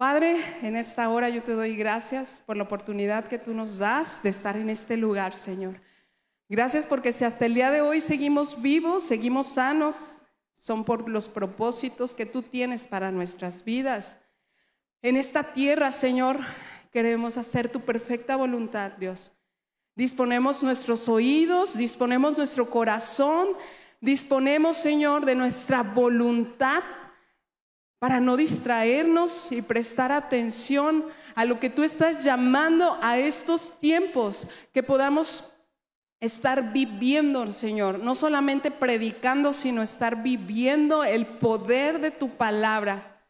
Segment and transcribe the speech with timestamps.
[0.00, 4.22] Padre, en esta hora yo te doy gracias por la oportunidad que tú nos das
[4.22, 5.78] de estar en este lugar, Señor.
[6.48, 10.22] Gracias porque si hasta el día de hoy seguimos vivos, seguimos sanos,
[10.58, 14.16] son por los propósitos que tú tienes para nuestras vidas.
[15.02, 16.38] En esta tierra, Señor,
[16.90, 19.32] queremos hacer tu perfecta voluntad, Dios.
[19.94, 23.48] Disponemos nuestros oídos, disponemos nuestro corazón,
[24.00, 26.82] disponemos, Señor, de nuestra voluntad
[28.00, 31.04] para no distraernos y prestar atención
[31.34, 35.54] a lo que tú estás llamando a estos tiempos, que podamos
[36.18, 43.22] estar viviendo, Señor, no solamente predicando, sino estar viviendo el poder de tu palabra.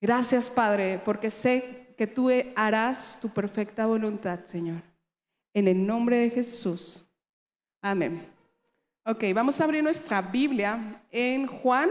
[0.00, 4.82] Gracias, Padre, porque sé que tú harás tu perfecta voluntad, Señor.
[5.54, 7.04] En el nombre de Jesús.
[7.80, 8.26] Amén.
[9.04, 11.88] Ok, vamos a abrir nuestra Biblia en Juan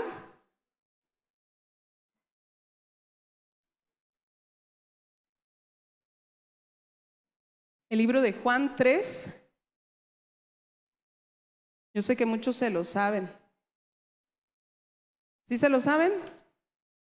[7.92, 9.38] El libro de Juan 3.
[11.94, 13.30] Yo sé que muchos se lo saben.
[15.50, 16.14] ¿Sí se lo saben?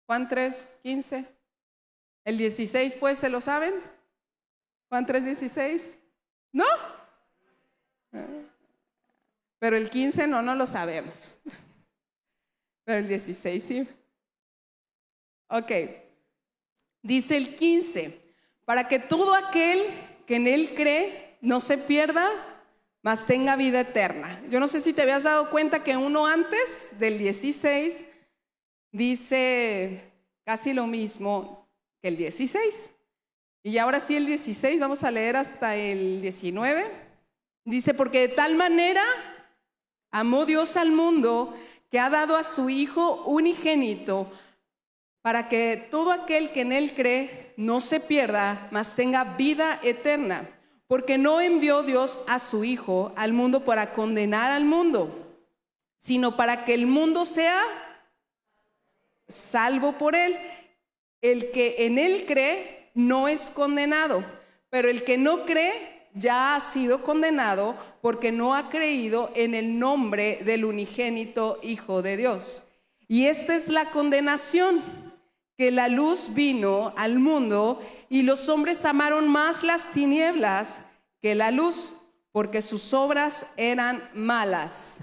[0.06, 1.26] Juan 3, 15.
[2.24, 3.74] El 16, pues, ¿se lo saben?
[4.88, 5.98] Juan 3, 16.
[6.52, 6.64] ¿No?
[9.58, 11.38] Pero el 15 no, no lo sabemos.
[12.84, 13.86] Pero el 16 sí.
[15.48, 15.70] Ok.
[17.02, 22.28] Dice el 15, para que todo aquel que en Él cree no se pierda,
[23.02, 24.42] mas tenga vida eterna.
[24.48, 28.06] Yo no sé si te habías dado cuenta que uno antes del 16
[28.92, 30.12] dice
[30.44, 31.68] casi lo mismo
[32.00, 32.90] que el 16.
[33.64, 36.90] Y ahora sí el 16, vamos a leer hasta el 19.
[37.64, 39.04] Dice, porque de tal manera
[40.10, 41.54] amó Dios al mundo
[41.90, 44.32] que ha dado a su Hijo unigénito
[45.22, 50.50] para que todo aquel que en Él cree no se pierda, mas tenga vida eterna.
[50.88, 55.38] Porque no envió Dios a su Hijo al mundo para condenar al mundo,
[55.96, 57.62] sino para que el mundo sea
[59.28, 60.36] salvo por Él.
[61.22, 64.24] El que en Él cree no es condenado,
[64.68, 69.78] pero el que no cree ya ha sido condenado porque no ha creído en el
[69.78, 72.64] nombre del unigénito Hijo de Dios.
[73.06, 75.11] Y esta es la condenación
[75.56, 80.82] que la luz vino al mundo y los hombres amaron más las tinieblas
[81.20, 81.92] que la luz,
[82.32, 85.00] porque sus obras eran malas.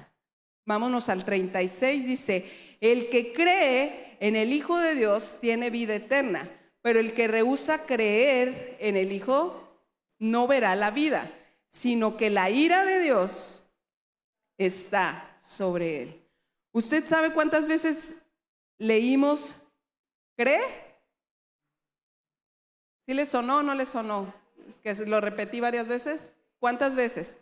[0.66, 2.52] Vámonos al 36, dice,
[2.82, 6.48] el que cree en el Hijo de Dios tiene vida eterna,
[6.82, 9.70] pero el que rehúsa creer en el Hijo
[10.20, 11.32] no verá la vida,
[11.70, 13.64] sino que la ira de Dios
[14.58, 16.22] está sobre él.
[16.72, 18.16] ¿Usted sabe cuántas veces
[18.78, 19.56] leímos
[20.40, 20.62] ¿Cree?
[23.06, 24.34] ¿Sí le sonó o no le sonó?
[24.70, 26.32] Es que lo repetí varias veces.
[26.60, 27.38] ¿Cuántas veces?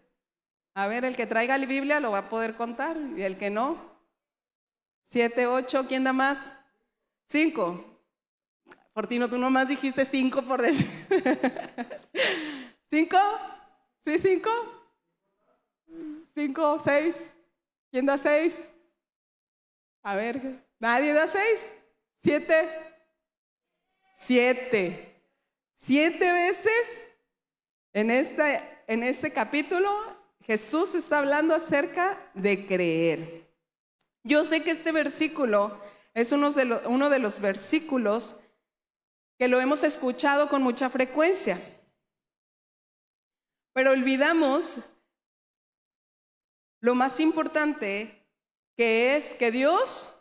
[0.73, 3.51] A ver, el que traiga la Biblia lo va a poder contar y el que
[3.51, 3.77] no.
[5.03, 6.57] Siete, ocho, ¿quién da más?
[7.27, 7.85] Cinco.
[8.95, 10.89] Fortino, tú nomás dijiste cinco por decir.
[12.89, 13.19] ¿Cinco?
[13.99, 14.49] ¿Sí, cinco?
[16.33, 17.35] ¿Cinco, seis?
[17.91, 18.59] ¿Quién da seis?
[20.01, 21.71] A ver, ¿nadie da seis?
[22.17, 22.86] ¿Siete?
[24.27, 25.23] Siete.
[25.77, 27.07] Siete veces
[27.93, 29.89] en este, en este capítulo
[30.41, 33.49] Jesús está hablando acerca de creer.
[34.25, 35.79] Yo sé que este versículo
[36.13, 38.35] es uno de, uno de los versículos
[39.39, 41.61] que lo hemos escuchado con mucha frecuencia,
[43.71, 44.79] pero olvidamos
[46.81, 48.27] lo más importante
[48.75, 50.13] que es que Dios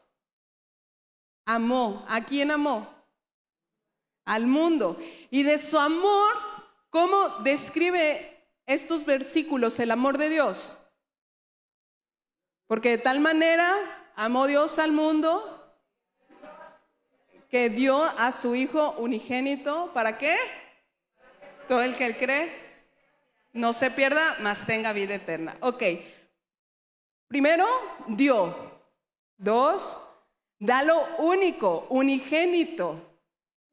[1.45, 2.05] amó.
[2.07, 2.96] ¿A quién amó?
[4.27, 4.99] Al mundo.
[5.31, 6.37] Y de su amor,
[6.91, 10.77] ¿cómo describe estos versículos el amor de Dios?
[12.67, 13.75] Porque de tal manera
[14.17, 15.53] amó Dios al mundo
[17.49, 19.93] que dio a su Hijo unigénito.
[19.95, 20.37] ¿Para qué?
[21.69, 22.67] Todo el que él cree
[23.53, 25.55] no se pierda, mas tenga vida eterna.
[25.61, 25.83] Ok.
[27.29, 27.67] Primero,
[28.09, 28.75] dio.
[29.39, 30.01] Dos,
[30.59, 33.16] da lo único, unigénito.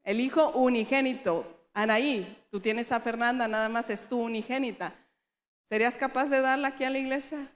[0.04, 1.68] El hijo unigénito.
[1.74, 4.94] Anaí, tú tienes a Fernanda, nada más es tu unigénita.
[5.70, 7.48] ¿Serías capaz de darla aquí a la iglesia?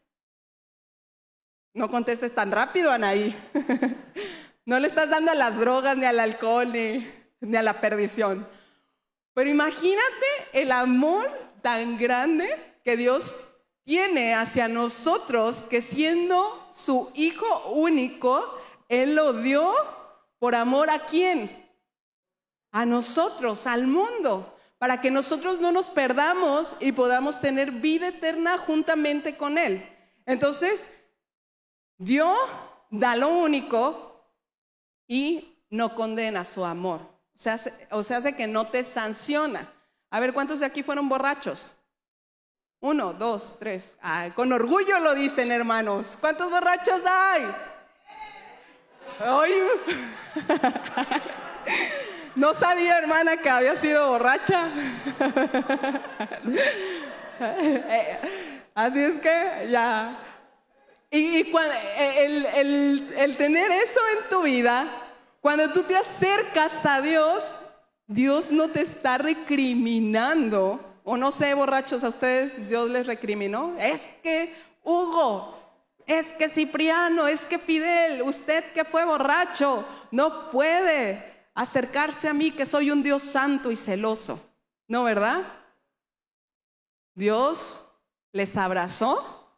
[1.74, 3.36] No contestes tan rápido, Anaí.
[4.66, 7.08] no le estás dando a las drogas, ni al alcohol, ni,
[7.42, 8.48] ni a la perdición.
[9.34, 11.30] Pero imagínate el amor
[11.62, 12.50] tan grande
[12.84, 13.40] que Dios
[13.84, 18.60] tiene hacia nosotros, que siendo su hijo único,
[18.90, 19.72] Él lo dio
[20.40, 21.67] por amor a quién?
[22.72, 28.58] A nosotros, al mundo, para que nosotros no nos perdamos y podamos tener vida eterna
[28.58, 29.88] juntamente con Él.
[30.26, 30.88] Entonces,
[31.98, 32.38] Dios
[32.90, 34.24] da lo único
[35.08, 37.02] y no condena su amor.
[37.02, 37.58] O sea,
[37.92, 39.72] o sea, hace que no te sanciona.
[40.10, 41.74] A ver, ¿cuántos de aquí fueron borrachos?
[42.80, 43.98] Uno, dos, tres.
[44.36, 46.18] con orgullo lo dicen, hermanos.
[46.20, 47.44] ¿Cuántos borrachos hay?
[49.20, 49.52] Ay.
[52.38, 54.70] No sabía, hermana, que había sido borracha.
[58.76, 60.20] Así es que ya.
[61.10, 61.52] Y,
[61.98, 64.86] el, el tener eso en tu vida,
[65.42, 67.58] cuando tú te acercas a Dios,
[68.06, 70.80] Dios no te está recriminando.
[71.04, 73.76] O no sé, borrachos, a ustedes Dios les recriminó.
[73.80, 75.58] Es que Hugo,
[76.06, 82.52] es que Cipriano, es que Fidel, usted que fue borracho, no puede acercarse a mí
[82.52, 84.40] que soy un Dios santo y celoso.
[84.88, 85.42] ¿No, verdad?
[87.16, 87.84] Dios
[88.32, 89.58] les abrazó.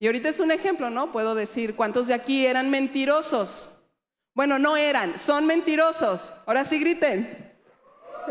[0.00, 1.12] Y ahorita es un ejemplo, ¿no?
[1.12, 3.76] Puedo decir, ¿cuántos de aquí eran mentirosos?
[4.34, 6.32] Bueno, no eran, son mentirosos.
[6.46, 7.54] Ahora sí griten.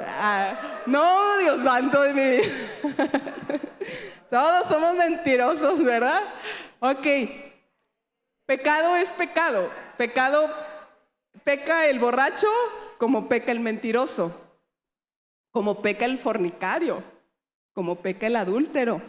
[0.06, 2.44] Ah, no, Dios santo de vida.
[4.30, 6.22] Todos somos mentirosos, ¿verdad?
[6.82, 7.08] Ok.
[8.46, 9.70] Pecado es pecado.
[9.96, 10.54] Pecado,
[11.46, 12.50] peca el borracho
[13.00, 14.36] como peca el mentiroso,
[15.52, 17.02] como peca el fornicario,
[17.72, 19.02] como peca el adúltero,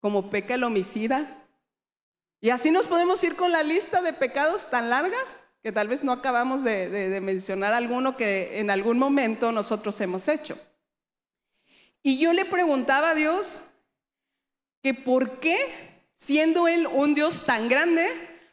[0.00, 1.44] como peca el homicida.
[2.40, 6.02] Y así nos podemos ir con la lista de pecados tan largas que tal vez
[6.02, 10.58] no acabamos de, mencionar alguno que en algún momento nosotros hemos hecho.
[12.02, 13.62] Y yo le preguntaba a Dios
[14.82, 18.08] que por qué, siendo Él un Dios tan grande,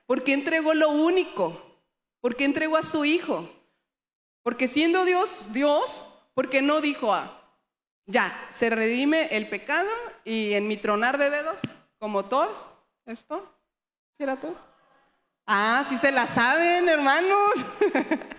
[0.05, 1.79] ¿por qué entregó lo único?
[2.19, 3.49] ¿Por qué entregó a su Hijo?
[4.43, 6.03] Porque siendo Dios, Dios,
[6.33, 7.39] ¿por qué no dijo, a
[8.09, 9.89] ya, se redime el pecado
[10.25, 11.61] y en mi tronar de dedos,
[11.99, 12.49] como Thor,
[13.05, 13.55] ¿esto?
[14.17, 14.55] ¿Sí era Thor?
[15.45, 17.53] Ah, sí se la saben, hermanos.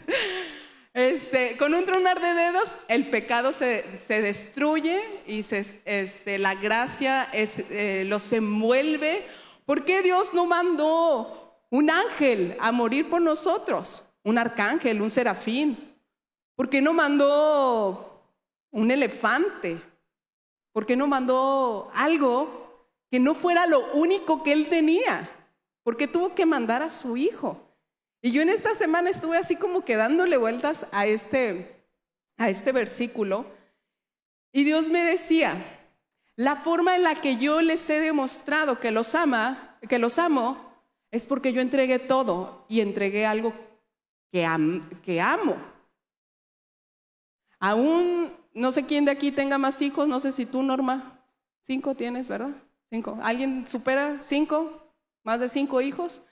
[0.92, 7.28] Este, con un tronar de dedos, el pecado se, destruye y se, este, la gracia
[7.32, 9.24] es, eh, los envuelve.
[9.66, 14.12] ¿Por qué Dios no mandó un ángel a morir por nosotros?
[14.24, 15.89] Un arcángel, un serafín.
[16.60, 18.22] ¿Por qué no mandó
[18.70, 19.80] un elefante?
[20.72, 25.26] ¿Por qué no mandó algo que no fuera lo único que él tenía?
[25.82, 27.58] ¿Por qué tuvo que mandar a su hijo?
[28.20, 31.82] Y yo en esta semana estuve así como que dándole vueltas a este,
[32.36, 33.46] a este versículo
[34.52, 35.64] y Dios me decía,
[36.36, 40.58] la forma en la que yo les he demostrado que los ama, que los amo,
[41.10, 43.54] es porque yo entregué todo y entregué algo
[44.30, 44.46] que,
[45.02, 45.79] que amo.
[47.60, 51.22] Aún no sé quién de aquí tenga más hijos, no sé si tú, Norma,
[51.60, 52.50] cinco tienes, ¿verdad?
[52.90, 53.18] Cinco.
[53.22, 54.92] ¿Alguien supera cinco?
[55.22, 56.22] ¿Más de cinco hijos?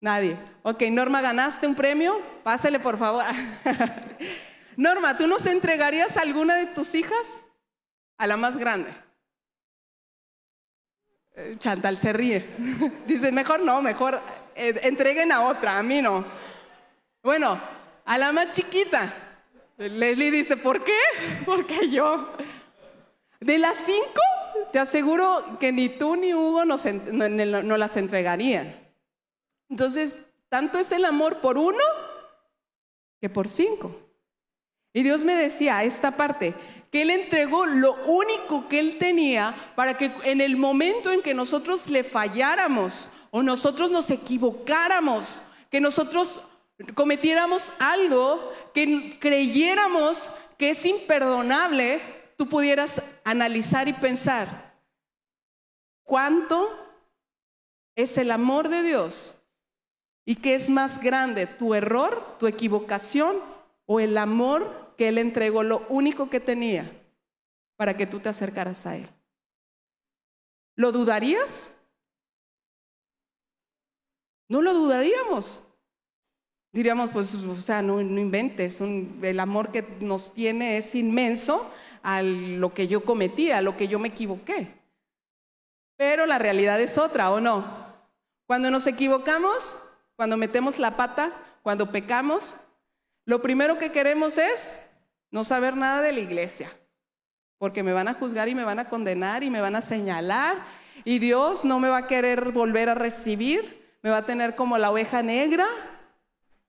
[0.00, 0.38] Nadie.
[0.62, 2.20] Ok, Norma, ¿ganaste un premio?
[2.42, 3.24] Pásale, por favor.
[4.76, 7.42] Norma, ¿tú nos entregarías a alguna de tus hijas?
[8.16, 8.90] A la más grande.
[11.34, 12.46] Eh, Chantal se ríe.
[13.06, 14.20] Dice, mejor no, mejor
[14.54, 16.24] eh, entreguen a otra, a mí no.
[17.22, 17.60] Bueno,
[18.04, 19.21] a la más chiquita.
[19.90, 20.98] Leslie dice, ¿por qué?
[21.44, 22.30] Porque yo.
[23.40, 24.20] De las cinco,
[24.72, 28.74] te aseguro que ni tú ni Hugo nos, no, las entregarían.
[29.68, 31.82] Entonces, tanto es el amor por uno
[33.20, 33.96] que por cinco.
[34.92, 36.54] Y Dios me decía esta parte,
[36.90, 41.32] que Él entregó lo único que Él tenía para que en el momento en que
[41.32, 46.42] nosotros le falláramos o nosotros nos equivocáramos, que nosotros
[46.94, 52.00] cometiéramos algo que creyéramos que es imperdonable,
[52.36, 54.80] tú pudieras analizar y pensar,
[56.04, 56.70] ¿cuánto
[57.94, 59.34] es el amor de Dios?
[60.24, 63.40] ¿Y qué es más grande, tu error, tu equivocación
[63.86, 66.90] o el amor que Él entregó, lo único que tenía
[67.76, 69.08] para que tú te acercaras a Él?
[70.76, 71.72] ¿Lo dudarías?
[74.48, 75.66] No lo dudaríamos.
[76.72, 81.70] Diríamos, pues, o sea, no, inventes, el amor que nos tiene es inmenso
[82.02, 84.72] a lo que yo cometí, a lo que yo me equivoqué.
[85.98, 87.62] Pero la realidad es otra, ¿o no?
[88.46, 89.76] Cuando nos equivocamos,
[90.16, 92.56] cuando metemos la pata, cuando pecamos,
[93.26, 94.80] lo primero que queremos es
[95.30, 96.72] no saber nada de la iglesia,
[97.58, 100.56] porque me van a juzgar y me van a condenar y me van a señalar
[101.04, 104.78] y Dios no me va a querer volver a recibir, me va a tener como
[104.78, 105.66] la oveja negra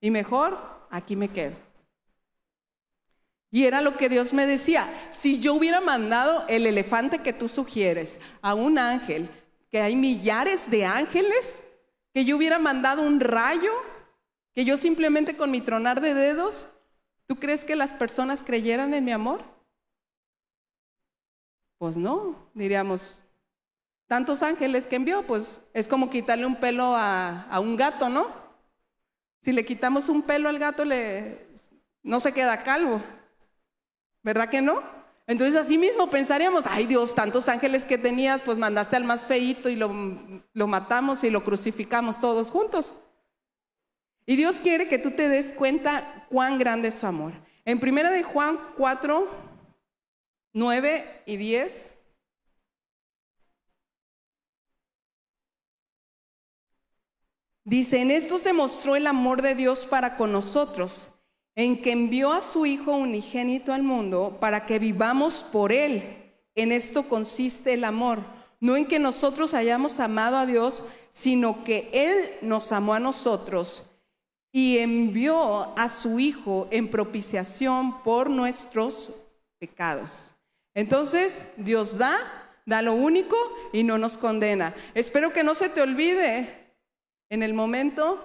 [0.04, 1.56] y mejor aquí me quedo.
[3.50, 7.48] Y era lo que Dios me decía, si yo hubiera mandado el elefante que tú
[7.48, 9.30] sugieres a un ángel,
[9.72, 11.64] que hay millares de ángeles,
[12.14, 13.72] que yo hubiera mandado un rayo,
[14.54, 16.68] que yo simplemente con mi tronar de dedos,
[17.26, 19.42] ¿tú crees que las personas creyeran en mi amor?
[21.78, 23.22] Pues no, diríamos,
[24.08, 28.43] tantos ángeles que envió, pues es como quitarle un pelo a, a un gato, ¿no?
[29.44, 31.48] Si le quitamos un pelo al gato, le,
[32.02, 33.04] no se queda calvo.
[34.24, 34.82] ¿Verdad que no?
[35.28, 39.68] Entonces así mismo pensaríamos, ay Dios, tantos ángeles que tenías, pues mandaste al más feito
[39.68, 39.94] y lo,
[40.54, 42.96] lo matamos y lo crucificamos todos juntos.
[44.26, 47.34] Y Dios quiere que tú te des cuenta cuán grande es su amor.
[47.66, 49.28] En primera de Juan 4,
[50.54, 51.98] 9 y 10.
[57.66, 61.12] Dice, en esto se mostró el amor de Dios para con nosotros
[61.56, 66.04] en que envió a su Hijo unigénito al mundo para que vivamos por Él.
[66.56, 68.20] En esto consiste el amor,
[68.60, 73.84] no en que nosotros hayamos amado a Dios, sino que Él nos amó a nosotros
[74.52, 79.12] y envió a su Hijo en propiciación por nuestros
[79.60, 80.36] pecados.
[80.76, 82.18] Entonces, Dios da,
[82.66, 83.36] da lo único
[83.72, 84.76] y no nos condena.
[84.96, 86.63] Espero que no se te olvide
[87.34, 88.24] en el momento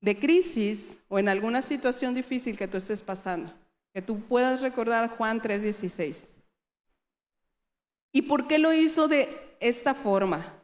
[0.00, 3.52] de crisis o en alguna situación difícil que tú estés pasando,
[3.92, 6.34] que tú puedas recordar Juan 3:16.
[8.10, 9.28] ¿Y por qué lo hizo de
[9.60, 10.54] esta forma?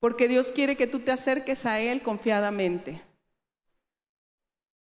[0.00, 3.00] Porque Dios quiere que tú te acerques a Él confiadamente.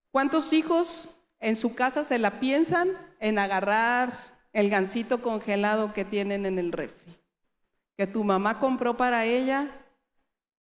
[0.10, 4.12] ¿Cuántos hijos en su casa se la piensan en agarrar
[4.54, 7.16] el gansito congelado que tienen en el refri?
[7.96, 9.77] Que tu mamá compró para ella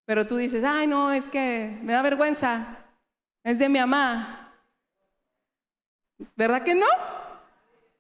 [0.08, 2.78] pero tú dices, ay, no, es que me da vergüenza,
[3.44, 4.54] es de mi mamá.
[6.34, 6.88] ¿Verdad que no?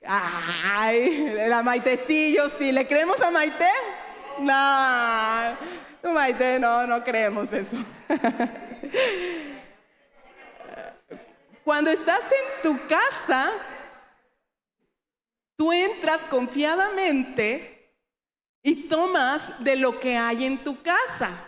[0.05, 3.67] Ay, la Maitecillo, sí, ¿le creemos a Maite?
[4.39, 7.75] No, Maite, no, no creemos eso.
[11.65, 13.51] Cuando estás en tu casa,
[15.57, 17.93] tú entras confiadamente
[18.63, 21.47] y tomas de lo que hay en tu casa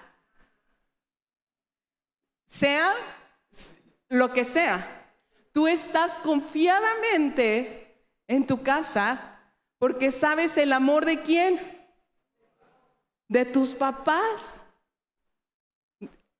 [2.59, 2.93] sea
[4.09, 5.05] lo que sea,
[5.53, 7.95] tú estás confiadamente
[8.27, 9.39] en tu casa
[9.77, 11.59] porque sabes el amor de quién?
[13.29, 14.63] De tus papás.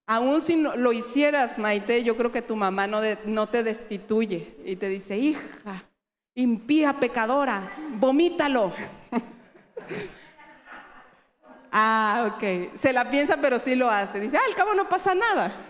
[0.06, 4.76] Aún si no, lo hicieras, Maite, yo creo que tu mamá no, te destituye y
[4.76, 5.86] te dice, hija,
[6.34, 8.74] impía pecadora, vomítalo.
[11.72, 12.74] ah, ok.
[12.74, 14.20] Se la piensa, pero sí lo hace.
[14.20, 15.69] Dice, al cabo no pasa nada.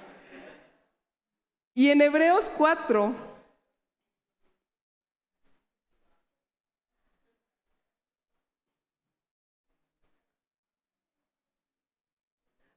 [1.73, 3.13] Y en Hebreos 4,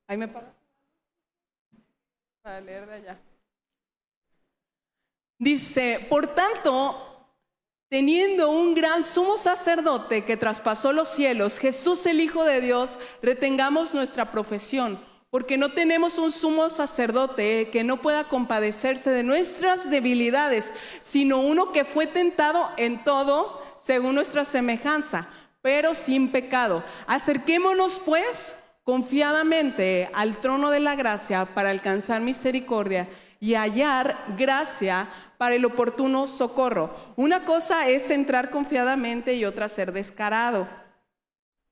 [0.07, 0.29] ahí me
[2.43, 3.21] para leer de allá.
[5.39, 7.27] Dice, por tanto,
[7.89, 13.95] teniendo un gran sumo sacerdote que traspasó los cielos, Jesús el Hijo de Dios, retengamos
[13.95, 14.99] nuestra profesión
[15.33, 21.73] porque no tenemos un sumo sacerdote que no pueda compadecerse de nuestras debilidades, sino uno
[21.73, 25.31] que fue tentado en todo según nuestra semejanza,
[25.62, 26.85] pero sin pecado.
[27.07, 33.09] Acerquémonos pues confiadamente al trono de la gracia para alcanzar misericordia
[33.41, 35.09] y hallar gracia
[35.39, 36.95] para el oportuno socorro.
[37.17, 40.69] Una cosa es entrar confiadamente y otra ser descarado.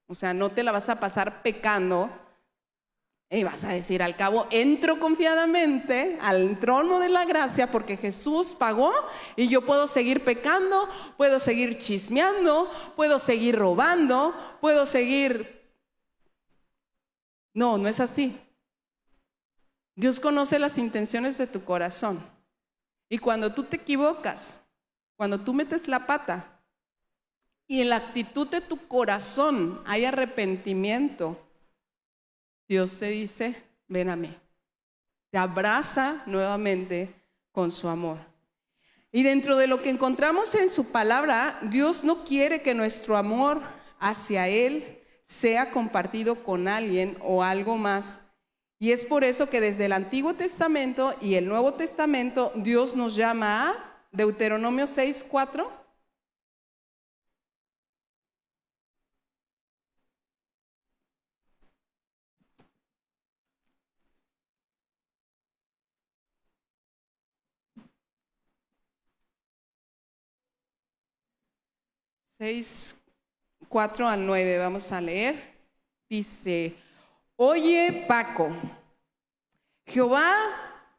[0.07, 2.09] O sea, no te la vas a pasar pecando
[3.33, 8.57] y vas a decir, al cabo, entro confiadamente al trono de la gracia porque Jesús
[8.57, 8.93] pagó
[9.37, 15.61] y yo puedo seguir pecando, puedo seguir chismeando, puedo seguir robando, puedo seguir...
[17.55, 18.37] No, no es así.
[19.95, 22.21] Dios conoce las intenciones de tu corazón.
[23.09, 24.61] Y cuando tú te equivocas,
[25.17, 26.61] cuando tú metes la pata
[27.69, 31.50] y en la actitud de tu corazón hay arrepentimiento,
[32.71, 33.57] Dios te dice,
[33.89, 34.33] ven a mí.
[35.33, 37.13] Te abraza nuevamente
[37.51, 38.19] con su amor.
[39.11, 43.61] Y dentro de lo que encontramos en su palabra, Dios no quiere que nuestro amor
[43.99, 48.21] hacia Él sea compartido con alguien o algo más.
[48.79, 53.17] Y es por eso que desde el Antiguo Testamento y el Nuevo Testamento Dios nos
[53.17, 55.80] llama a Deuteronomio 6, 4
[72.41, 72.97] 6,
[73.69, 75.59] 4 al 9, vamos a leer.
[76.09, 76.75] Dice,
[77.37, 78.49] oye Paco,
[79.85, 80.35] Jehová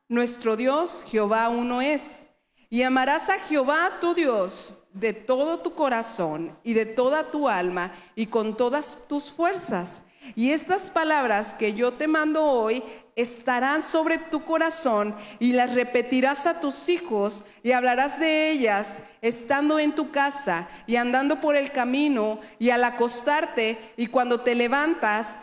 [0.07, 2.29] nuestro Dios, Jehová uno es,
[2.69, 7.91] y amarás a Jehová tu Dios de todo tu corazón y de toda tu alma
[8.13, 10.03] y con todas tus fuerzas.
[10.36, 12.83] Y estas palabras que yo te mando hoy
[13.15, 19.80] estarán sobre tu corazón y las repetirás a tus hijos y hablarás de ellas estando
[19.80, 25.38] en tu casa y andando por el camino y al acostarte y cuando te levantas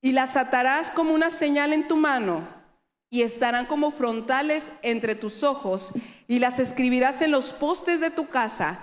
[0.00, 2.46] y las atarás como una señal en tu mano
[3.10, 5.92] y estarán como frontales entre tus ojos
[6.26, 8.80] y las escribirás en los postes de tu casa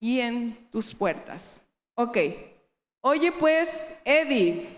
[0.00, 1.62] y en tus puertas.
[1.94, 2.18] Ok,
[3.00, 4.68] oye pues Eddie,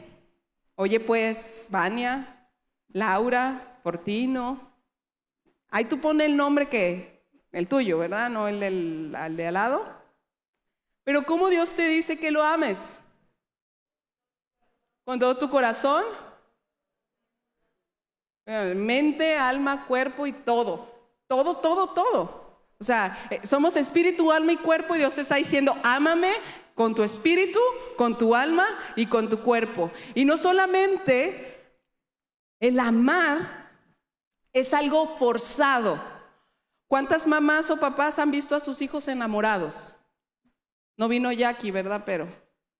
[0.75, 2.42] oye pues Vania,
[2.93, 4.73] Laura, Fortino.
[5.71, 8.31] Ahí tú pones el nombre que, el tuyo, ¿verdad?
[8.31, 9.87] No el del de al lado.
[11.05, 13.01] Pero ¿cómo Dios te dice que lo ames?
[15.05, 16.05] ¿Con todo tu corazón?
[18.47, 20.87] Eh, mente, alma, cuerpo y todo.
[21.27, 22.43] Todo, todo, todo.
[22.79, 26.33] O sea, eh, somos espíritu, alma y cuerpo y Dios te está diciendo, ámame
[26.75, 27.61] con tu espíritu,
[27.97, 29.91] con tu alma y con tu cuerpo.
[30.15, 31.52] Y no solamente
[32.63, 33.69] el amar
[34.53, 36.01] es algo forzado.
[36.87, 39.97] ¿Cuántas mamás o papás han visto a sus hijos enamorados?
[40.97, 42.05] No vino Jackie, ¿verdad?
[42.07, 42.29] Pero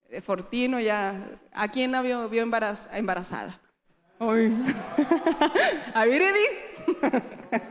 [0.07, 1.37] eh, Fortino ya.
[1.51, 3.59] ¿A quién la vio, embarazada?
[5.93, 7.61] a ver, Eddie.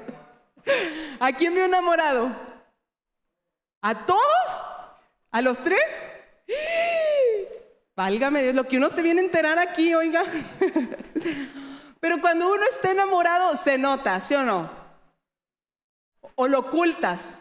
[1.18, 2.30] ¿A quién vio enamorado?
[3.80, 4.58] ¿A todos?
[5.30, 5.82] ¿A los tres?
[7.96, 10.24] Válgame Dios, lo que uno se viene a enterar aquí, oiga.
[12.02, 14.68] Pero cuando uno está enamorado se nota, ¿sí o no?
[16.34, 17.40] O lo ocultas.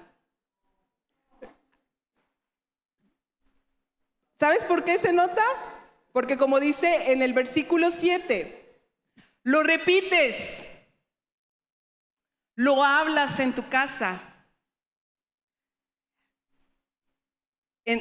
[4.36, 5.44] ¿Sabes por qué se nota?
[6.14, 8.79] Porque como dice en el versículo 7,
[9.42, 10.70] lo repites,
[12.53, 14.22] lo hablas en tu casa,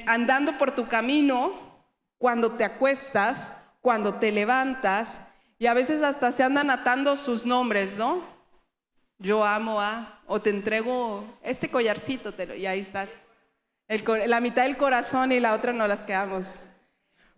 [0.06, 1.86] andando por tu camino,
[2.18, 5.22] cuando te acuestas, cuando te levantas,
[5.60, 8.22] y a veces hasta se andan atando sus nombres, ¿no?
[9.18, 13.10] Yo amo a, o te entrego este collarcito, y ahí estás.
[14.26, 16.70] la mitad del corazón y la otra no las quedamos.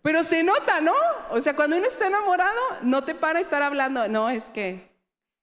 [0.01, 0.93] Pero se nota, ¿no?
[1.31, 4.07] O sea, cuando uno está enamorado, no te para estar hablando.
[4.07, 4.89] No, es que,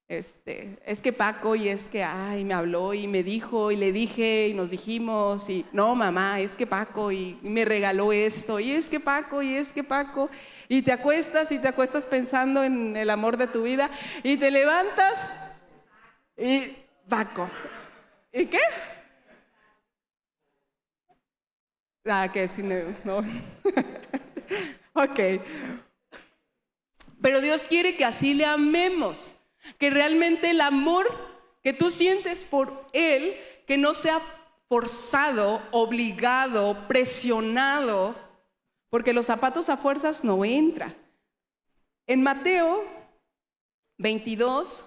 [0.09, 3.93] este, es que Paco y es que, ay, me habló y me dijo y le
[3.93, 8.71] dije y nos dijimos y, no, mamá, es que Paco y me regaló esto y
[8.71, 10.31] es que Paco y es que Paco.
[10.83, 13.91] Te acuestas y te acuestas pensando en el amor de tu vida
[14.23, 15.33] y te levantas
[16.37, 16.77] y
[17.09, 17.51] Paco.
[18.33, 18.61] ¿Y qué?
[22.07, 23.19] Ah, que si no.
[24.95, 25.21] ok.
[27.21, 29.35] Pero Dios quiere que así le amemos,
[29.77, 31.07] que realmente el amor
[31.63, 34.23] que tú sientes por Él, que no sea
[34.69, 38.15] forzado, obligado, presionado,
[38.91, 40.95] porque los zapatos a fuerzas no entra.
[42.07, 42.85] En Mateo
[43.99, 44.85] 22,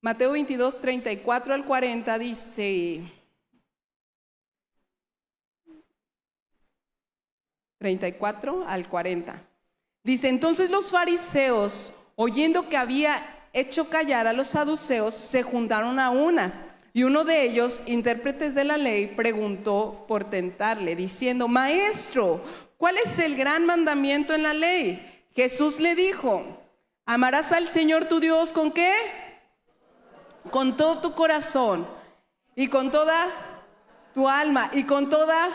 [0.00, 3.02] Mateo 22, 34 al 40 dice,
[7.78, 9.48] 34 al 40.
[10.02, 16.10] Dice, entonces los fariseos oyendo que había hecho callar a los saduceos, se juntaron a
[16.10, 16.76] una.
[16.94, 22.44] Y uno de ellos, intérpretes de la ley, preguntó por tentarle, diciendo, Maestro,
[22.76, 25.24] ¿cuál es el gran mandamiento en la ley?
[25.34, 26.44] Jesús le dijo,
[27.06, 28.92] amarás al Señor tu Dios con qué?
[30.50, 31.86] Con todo tu corazón
[32.54, 33.28] y con toda
[34.12, 35.48] tu alma y con toda...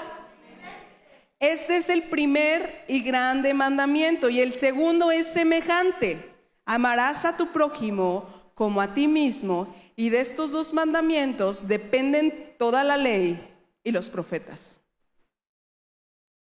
[1.40, 6.37] Este es el primer y grande mandamiento y el segundo es semejante.
[6.68, 12.84] Amarás a tu prójimo como a ti mismo, y de estos dos mandamientos dependen toda
[12.84, 14.82] la ley y los profetas.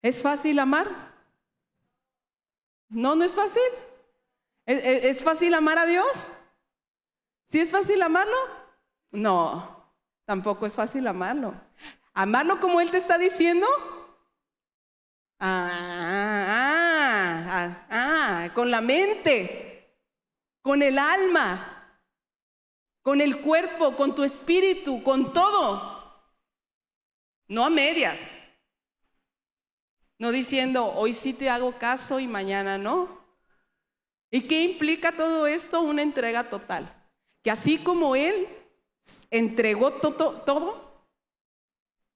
[0.02, 0.88] ¿Es fácil amar?
[2.90, 3.62] No, no es fácil.
[4.66, 6.30] ¿Es, fácil amar a Dios?
[7.46, 8.38] ¿Sí es fácil amarlo?
[9.12, 9.92] No,
[10.26, 11.54] tampoco es fácil amarlo.
[12.14, 13.68] ¿Amarlo como Él te está diciendo?
[15.40, 15.70] ah,
[16.50, 19.67] ah, ah, ah con la mente
[20.62, 22.02] con el alma,
[23.02, 25.98] con el cuerpo, con tu espíritu, con todo.
[27.48, 28.44] No a medias.
[30.20, 33.26] No diciendo, hoy sí te hago caso y mañana no.
[34.30, 35.82] ¿Y qué implica todo esto?
[35.82, 36.94] Una entrega total.
[37.44, 38.48] Que así como Él
[39.30, 41.08] entregó todo, todo,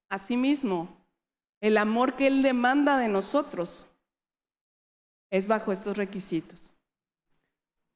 [0.10, 1.06] así mismo,
[1.62, 3.88] el amor que Él demanda de nosotros
[5.30, 6.74] es bajo estos requisitos.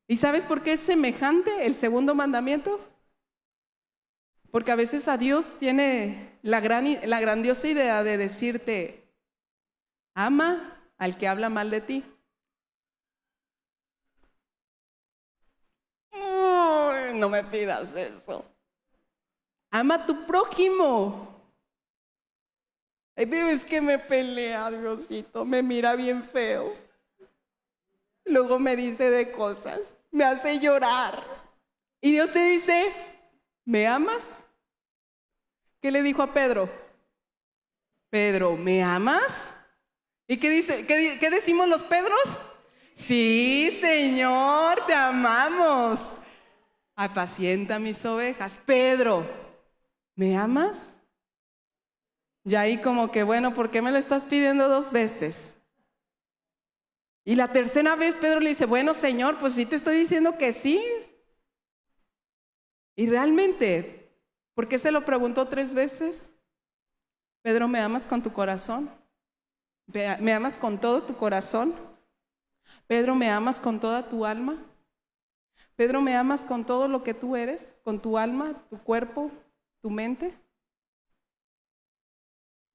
[0.07, 2.79] ¿Y sabes por qué es semejante el segundo mandamiento?
[4.51, 9.03] Porque a veces a Dios tiene la, gran, la grandiosa idea de decirte,
[10.13, 12.03] ama al que habla mal de ti.
[17.15, 18.45] no me pidas eso.
[19.71, 21.33] Ama a tu prójimo.
[23.15, 26.84] pero es que me pelea, Diosito, me mira bien feo.
[28.25, 31.23] Luego me dice de cosas, me hace llorar.
[32.01, 32.91] Y Dios te dice,
[33.63, 34.45] ¿me amas?
[35.79, 36.69] ¿Qué le dijo a Pedro?
[38.09, 39.53] Pedro, ¿me amas?
[40.27, 42.39] ¿Y qué, dice, qué, decimos los Pedros?
[42.95, 46.17] Sí, Señor, te amamos.
[46.95, 48.59] Apacienta mis ovejas.
[48.65, 49.29] Pedro,
[50.15, 50.97] ¿me amas?
[52.43, 55.54] Y ahí como que, bueno, ¿por qué me lo estás pidiendo dos veces?
[57.25, 60.53] Y la tercera vez Pedro le dice, bueno, Señor, pues sí te estoy diciendo que
[60.53, 60.81] sí.
[62.95, 64.05] Y realmente
[64.55, 66.31] ¿Por qué se lo preguntó tres veces?
[67.41, 68.89] Pedro, ¿me amas con tu corazón?
[69.85, 71.75] ¿Me amas con todo tu corazón?
[72.87, 74.57] Pedro, ¿me amas con toda tu alma?
[75.75, 77.77] Pedro, ¿me amas con todo lo que tú eres?
[77.83, 79.29] ¿Con tu alma, tu cuerpo,
[79.81, 80.33] tu mente?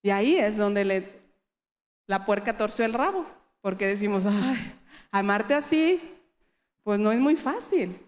[0.02, 1.18] Y ahí es donde
[2.06, 3.24] la puerca torció el rabo,
[3.60, 4.24] porque decimos,
[5.10, 6.00] amarte así,
[6.82, 7.98] pues no es muy fácil.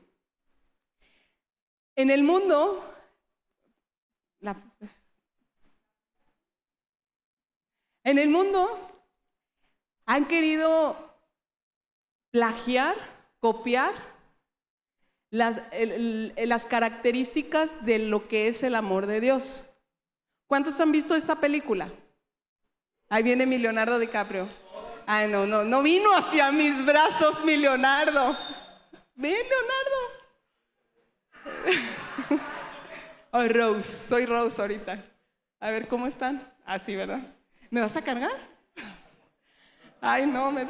[1.95, 2.89] En el mundo
[8.05, 8.69] en el mundo
[10.07, 10.97] han querido
[12.31, 12.97] plagiar,
[13.39, 13.93] copiar
[15.31, 19.69] las características de lo que es el amor de Dios.
[20.47, 21.91] ¿Cuántos han visto esta película?
[23.09, 24.62] Ahí viene mi Leonardo DiCaprio.
[25.07, 28.37] Ay, no, no, no vino hacia mis brazos mi Leonardo.
[29.15, 29.97] Ven, Leonardo.
[33.35, 35.03] Oh, Rose, soy Rose ahorita.
[35.59, 36.53] A ver, ¿cómo están?
[36.67, 37.21] Así, ¿verdad?
[37.71, 38.31] ¿Me vas a cargar?
[40.03, 40.67] Ay, no, me...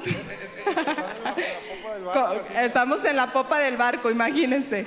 [2.60, 4.86] Estamos en la popa del barco, imagínense.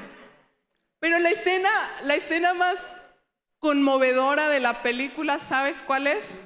[1.00, 1.70] Pero la escena,
[2.04, 2.96] la escena más
[3.60, 6.46] conmovedora de la película, ¿sabes cuál es?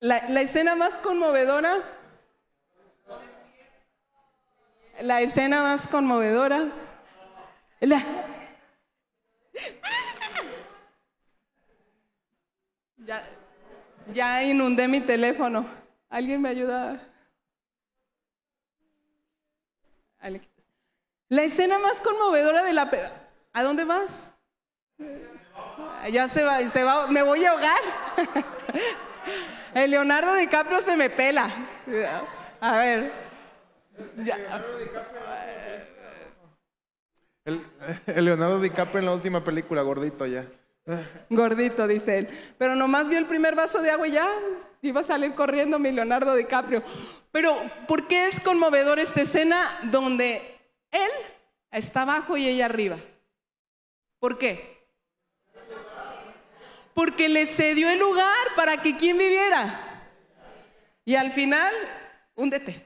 [0.00, 1.82] La, la escena más conmovedora.
[5.00, 6.72] La escena más conmovedora
[12.98, 13.24] ya,
[14.12, 15.66] ya inundé mi teléfono.
[16.08, 17.00] ¿Alguien me ayuda?
[21.28, 22.90] La escena más conmovedora de la...
[23.52, 24.32] ¿A dónde vas?
[26.10, 27.80] Ya se va, se va, me voy a ahogar.
[29.84, 31.48] El Leonardo DiCaprio se me pela.
[32.60, 33.12] A ver.
[34.24, 34.36] Ya.
[37.44, 40.46] El, Leonardo DiCaprio en la última película, gordito ya.
[41.30, 42.28] Gordito, dice él.
[42.58, 44.28] Pero nomás vio el primer vaso de agua y ya
[44.82, 46.82] iba a salir corriendo mi Leonardo DiCaprio.
[47.30, 50.58] Pero, ¿por qué es conmovedor esta escena donde
[50.90, 51.10] él
[51.70, 52.98] está abajo y ella arriba?
[54.18, 54.77] ¿Por qué?
[56.98, 60.02] Porque le cedió el lugar para que quien viviera.
[61.04, 61.72] Y al final,
[62.34, 62.84] húndete.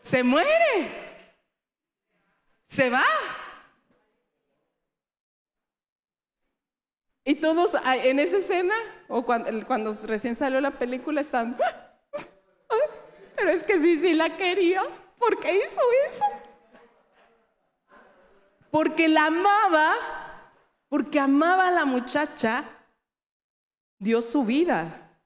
[0.00, 1.02] Se muere
[2.72, 3.04] se va.
[7.24, 8.74] Y todos en esa escena,
[9.08, 11.56] o cuando, recién salió la película, están,
[13.36, 14.82] pero es que sí, sí la quería.
[15.18, 16.24] ¿Por qué hizo eso?
[18.70, 19.94] Porque la amaba,
[20.92, 22.64] porque amaba a la muchacha,
[23.98, 25.18] dio su vida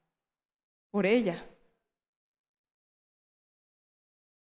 [0.92, 1.44] por ella.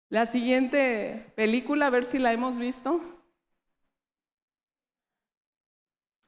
[0.09, 2.99] La siguiente película, a ver si la hemos visto.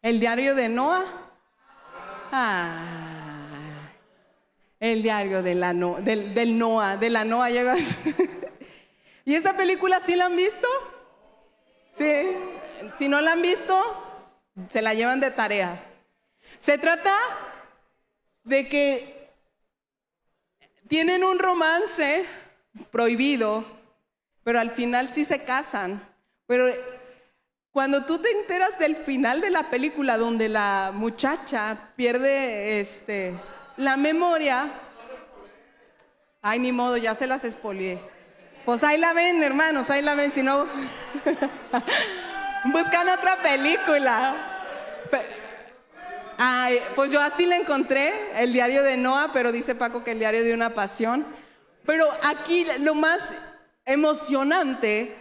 [0.01, 1.03] El diario de Noah.
[2.31, 3.89] Ah,
[4.79, 7.49] el diario de la del, del, Noah, de la Noah.
[9.25, 10.67] ¿Y esta película sí la han visto?
[11.91, 12.37] Sí.
[12.97, 14.06] Si no la han visto,
[14.69, 15.79] se la llevan de tarea.
[16.59, 17.15] Se trata
[18.43, 19.29] de que
[20.87, 22.25] tienen un romance
[22.91, 23.65] prohibido,
[24.43, 26.01] pero al final sí se casan.
[26.45, 26.73] Pero
[27.71, 33.39] cuando tú te enteras del final de la película donde la muchacha pierde este,
[33.75, 34.71] la memoria,
[36.49, 37.99] Ay, ni modo, ya se las expolié.
[38.63, 40.65] Pues ahí la ven, hermanos, ahí la ven, si no...
[42.65, 44.35] Buscan otra película.
[46.37, 50.19] Ay, pues yo así la encontré, el diario de Noah, pero dice Paco que el
[50.19, 51.25] diario de una pasión.
[51.85, 53.33] Pero aquí lo más
[53.85, 55.15] emocionante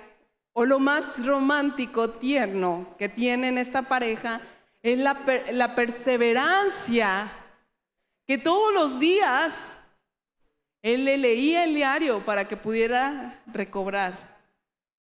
[0.52, 4.40] o lo más romántico, tierno que tienen esta pareja
[4.82, 5.16] es la,
[5.52, 7.28] la perseverancia
[8.26, 9.76] que todos los días
[10.82, 14.38] él le leía el diario para que pudiera recobrar,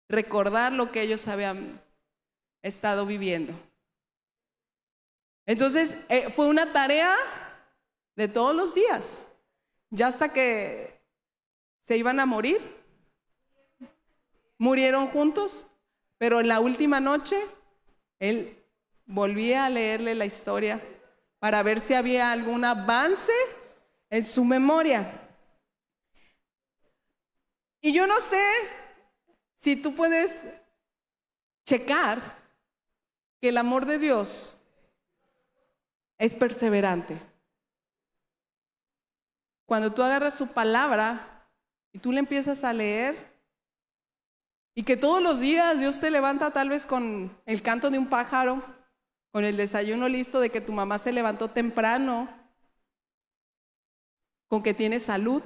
[0.08, 1.83] recordar lo que ellos habían
[2.64, 3.52] estado viviendo.
[5.46, 7.14] Entonces, eh, fue una tarea
[8.16, 9.28] de todos los días,
[9.90, 10.98] ya hasta que
[11.82, 12.60] se iban a morir.
[14.56, 15.66] Murieron juntos,
[16.16, 17.36] pero en la última noche
[18.18, 18.64] él
[19.04, 20.80] volvía a leerle la historia
[21.38, 23.32] para ver si había algún avance
[24.08, 25.20] en su memoria.
[27.82, 28.42] Y yo no sé
[29.56, 30.46] si tú puedes
[31.64, 32.43] checar
[33.44, 34.56] que el amor de Dios
[36.16, 37.20] es perseverante.
[39.66, 41.46] Cuando tú agarras su palabra
[41.92, 43.38] y tú le empiezas a leer,
[44.74, 48.08] y que todos los días Dios te levanta tal vez con el canto de un
[48.08, 48.62] pájaro,
[49.30, 52.30] con el desayuno listo de que tu mamá se levantó temprano,
[54.48, 55.42] con que tienes salud,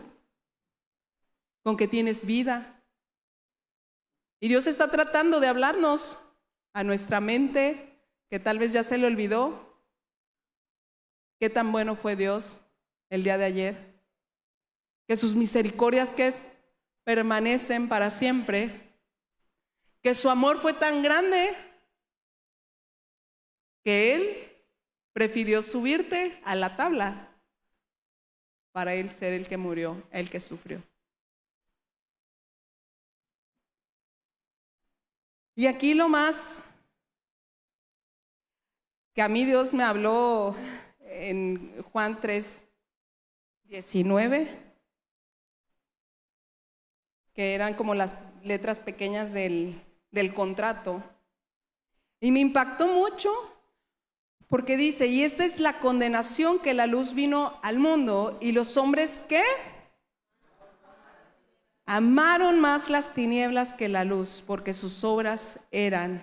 [1.64, 2.80] con que tienes vida.
[4.38, 6.20] Y Dios está tratando de hablarnos
[6.72, 7.87] a nuestra mente,
[8.28, 9.76] que tal vez ya se le olvidó,
[11.38, 12.60] qué tan bueno fue Dios
[13.10, 14.02] el día de ayer,
[15.06, 16.32] que sus misericordias que
[17.04, 18.92] permanecen para siempre,
[20.02, 21.56] que su amor fue tan grande
[23.82, 24.52] que Él
[25.14, 27.34] prefirió subirte a la tabla
[28.72, 30.82] para Él ser el que murió, el que sufrió.
[35.56, 36.67] Y aquí lo más
[39.18, 40.54] que a mí Dios me habló
[41.00, 42.64] en Juan 3,
[43.64, 44.46] 19,
[47.34, 51.02] que eran como las letras pequeñas del, del contrato.
[52.20, 53.32] Y me impactó mucho
[54.46, 58.76] porque dice, y esta es la condenación que la luz vino al mundo y los
[58.76, 59.42] hombres que
[61.86, 66.22] amaron más las tinieblas que la luz porque sus obras eran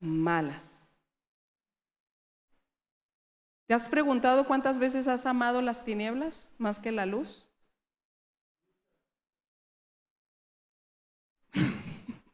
[0.00, 0.71] malas.
[3.72, 7.48] ¿Te has preguntado cuántas veces has amado las tinieblas más que la luz?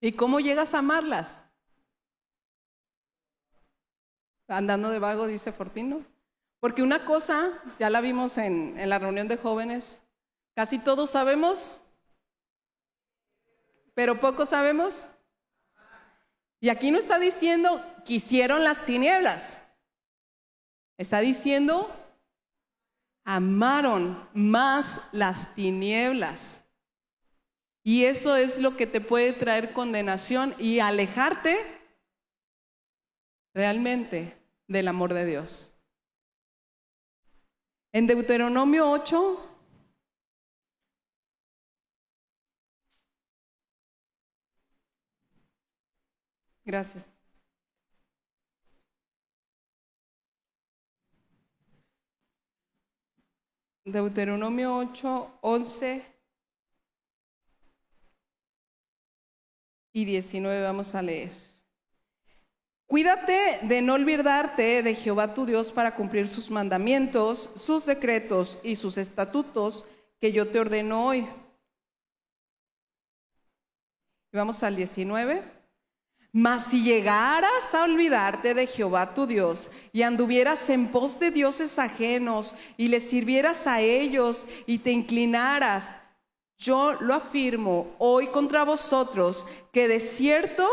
[0.00, 1.42] ¿Y cómo llegas a amarlas?
[4.46, 6.04] Andando de vago, dice Fortino.
[6.60, 10.04] Porque una cosa, ya la vimos en, en la reunión de jóvenes,
[10.54, 11.80] casi todos sabemos,
[13.92, 15.10] pero poco sabemos.
[16.60, 19.63] Y aquí no está diciendo quisieron las tinieblas.
[20.96, 21.90] Está diciendo
[23.24, 26.62] amaron más las tinieblas.
[27.82, 31.56] Y eso es lo que te puede traer condenación y alejarte
[33.54, 35.70] realmente del amor de Dios.
[37.92, 39.50] En Deuteronomio 8,
[46.64, 47.13] Gracias.
[53.84, 56.02] Deuteronomio 8, 11
[59.92, 61.32] y 19 vamos a leer.
[62.86, 68.76] Cuídate de no olvidarte de Jehová tu Dios para cumplir sus mandamientos, sus decretos y
[68.76, 69.84] sus estatutos
[70.20, 71.28] que yo te ordeno hoy.
[74.32, 75.53] Vamos al 19.
[76.36, 81.78] Mas si llegaras a olvidarte de Jehová tu Dios y anduvieras en pos de dioses
[81.78, 85.96] ajenos y les sirvieras a ellos y te inclinaras,
[86.58, 90.68] yo lo afirmo hoy contra vosotros que de cierto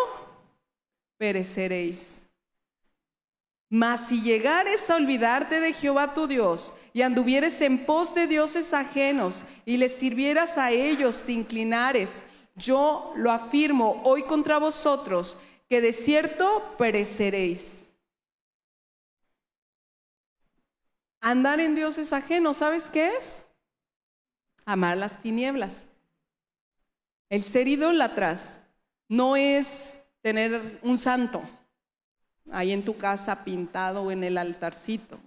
[1.19, 2.25] pereceréis.
[3.69, 8.73] Mas si llegares a olvidarte de Jehová tu Dios y anduvieres en pos de dioses
[8.73, 12.23] ajenos y les sirvieras a ellos, te inclinares,
[12.55, 15.37] yo lo afirmo hoy contra vosotros
[15.71, 17.93] que de cierto pereceréis.
[21.21, 23.41] Andar en dioses ajenos, ¿sabes qué es?
[24.65, 25.85] Amar las tinieblas.
[27.29, 28.61] El ser idólatras
[29.07, 31.41] no es tener un santo
[32.51, 35.21] ahí en tu casa pintado en el altarcito.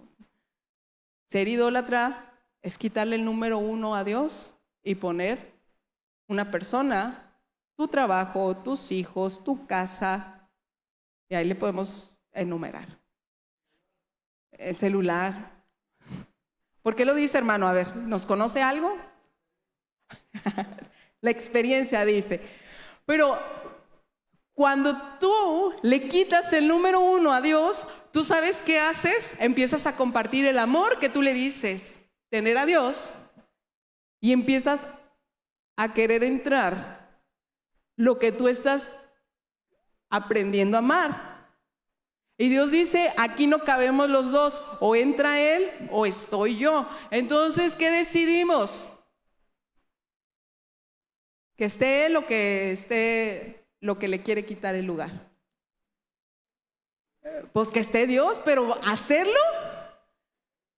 [1.25, 2.31] Ser idólatra
[2.61, 5.55] es quitarle el número uno a Dios y poner
[6.27, 7.35] una persona,
[7.75, 10.33] tu trabajo, tus hijos, tu casa,
[11.29, 12.87] y ahí le podemos enumerar.
[14.51, 15.51] El celular.
[16.81, 17.67] ¿Por qué lo dice, hermano?
[17.67, 18.95] A ver, ¿nos conoce algo?
[21.21, 22.41] La experiencia dice.
[23.05, 23.37] Pero
[24.53, 29.35] cuando tú le quitas el número uno a Dios, tú sabes qué haces?
[29.39, 33.13] Empiezas a compartir el amor que tú le dices tener a Dios
[34.21, 34.87] y empiezas
[35.75, 37.21] a querer entrar
[37.97, 38.91] lo que tú estás
[40.09, 41.35] aprendiendo a amar.
[42.37, 46.87] Y Dios dice, aquí no cabemos los dos, o entra Él o estoy yo.
[47.11, 48.89] Entonces, ¿qué decidimos?
[51.55, 55.11] Que esté Él o que esté lo que le quiere quitar el lugar.
[57.53, 59.39] Pues que esté Dios, pero hacerlo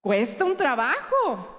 [0.00, 1.54] cuesta un trabajo.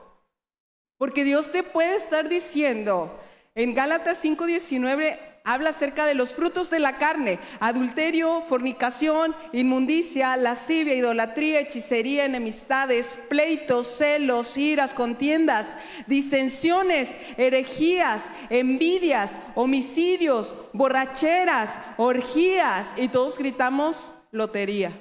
[0.98, 3.20] Porque Dios te puede estar diciendo,
[3.56, 10.94] en Gálatas 5:19 habla acerca de los frutos de la carne, adulterio, fornicación, inmundicia, lascivia,
[10.94, 23.40] idolatría, hechicería, enemistades, pleitos, celos, iras, contiendas, disensiones, herejías, envidias, homicidios, borracheras, orgías, y todos
[23.40, 24.92] gritamos lotería.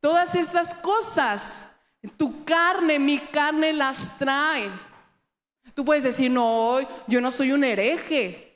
[0.00, 1.66] Todas estas cosas,
[2.16, 4.70] tu carne, mi carne las trae.
[5.74, 8.51] Tú puedes decir, no, yo no soy un hereje,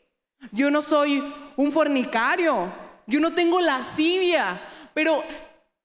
[0.53, 1.23] yo no soy
[1.57, 2.73] un fornicario,
[3.07, 4.61] yo no tengo lascivia,
[4.95, 5.23] pero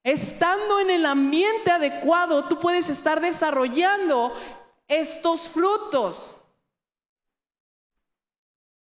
[0.02, 4.36] estando en el ambiente adecuado, tú puedes estar desarrollando
[4.88, 6.36] estos frutos.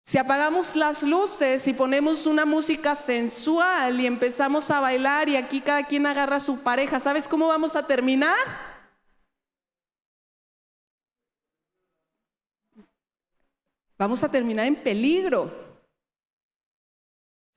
[0.04, 5.62] Si apagamos las luces y ponemos una música sensual y empezamos a bailar y aquí
[5.62, 8.36] cada quien agarra a su pareja, ¿sabes cómo vamos a terminar?
[14.02, 15.61] vamos a terminar en peligro.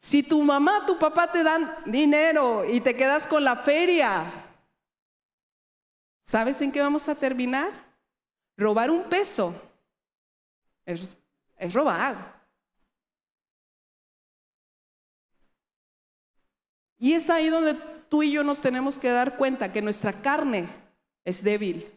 [0.05, 4.31] Si tu mamá, tu papá te dan dinero y te quedas con la feria,
[6.23, 7.71] ¿sabes en qué vamos a terminar?
[8.55, 9.55] Robar un peso
[10.85, 11.17] es,
[11.57, 12.39] es robar.
[16.99, 17.73] Y es ahí donde
[18.11, 20.69] tú y yo nos tenemos que dar cuenta que nuestra carne
[21.25, 21.91] es débil,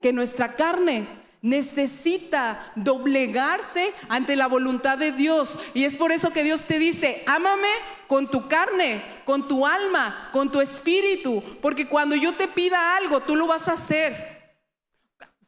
[0.00, 5.56] que nuestra carne necesita doblegarse ante la voluntad de Dios.
[5.74, 7.68] Y es por eso que Dios te dice, ámame
[8.06, 13.20] con tu carne, con tu alma, con tu espíritu, porque cuando yo te pida algo,
[13.20, 14.56] tú lo vas a hacer.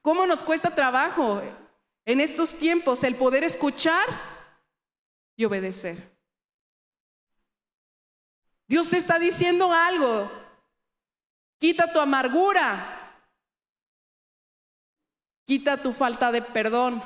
[0.03, 1.43] ¿Cómo nos cuesta trabajo
[2.05, 4.07] en estos tiempos el poder escuchar
[5.37, 6.11] y obedecer?
[8.67, 10.31] Dios te está diciendo algo.
[11.59, 13.00] Quita tu amargura,
[15.51, 17.03] Quita tu falta de perdón.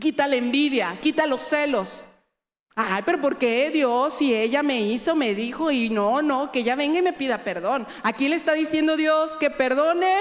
[0.00, 2.04] Quita la envidia, quita los celos.
[2.74, 6.58] Ay, pero ¿por qué Dios si ella me hizo, me dijo y no, no, que
[6.58, 7.86] ella venga y me pida perdón?
[8.02, 10.16] ¿A quién le está diciendo Dios que perdone?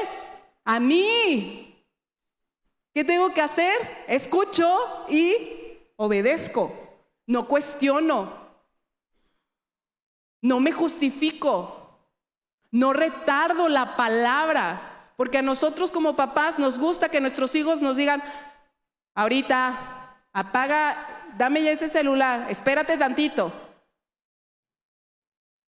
[0.64, 1.84] A mí.
[2.94, 3.74] ¿Qué tengo que hacer?
[4.08, 5.36] Escucho y
[5.96, 6.72] obedezco.
[7.26, 8.32] No cuestiono.
[10.40, 11.98] No me justifico.
[12.70, 14.93] No retardo la palabra.
[15.16, 18.24] Porque a nosotros como papás nos gusta que nuestros hijos nos digan,
[19.14, 23.52] ahorita, apaga, dame ya ese celular, espérate tantito.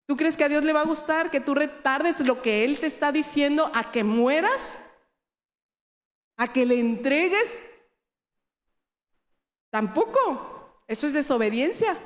[0.07, 2.79] ¿Tú crees que a Dios le va a gustar que tú retardes lo que Él
[2.79, 4.79] te está diciendo a que mueras?
[6.37, 7.61] ¿A que le entregues?
[9.71, 10.83] Tampoco.
[10.87, 11.97] Eso es desobediencia.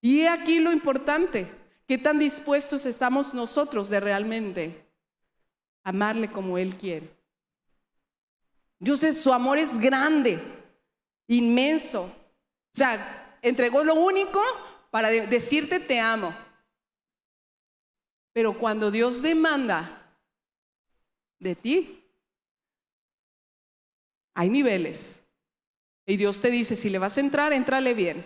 [0.00, 1.54] Y aquí lo importante,
[1.90, 4.86] qué tan dispuestos estamos nosotros de realmente
[5.82, 7.10] amarle como Él quiere.
[8.78, 10.40] Dios es, su amor es grande,
[11.26, 12.02] inmenso.
[12.02, 14.40] O sea, entregó lo único
[14.92, 16.32] para decirte te amo.
[18.32, 20.16] Pero cuando Dios demanda
[21.40, 22.04] de ti,
[24.34, 25.20] hay niveles.
[26.06, 28.24] Y Dios te dice, si le vas a entrar, entrale bien.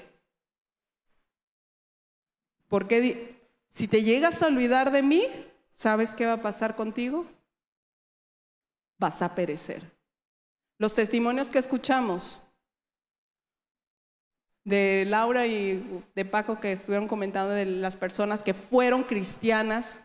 [2.69, 3.34] Porque
[3.75, 5.27] si te llegas a olvidar de mí,
[5.75, 7.27] ¿sabes qué va a pasar contigo?
[8.99, 9.83] vas a perecer.
[10.79, 12.41] Los testimonios que escuchamos
[14.65, 20.01] de Laura y de Paco que estuvieron comentando de las personas que fueron cristianas,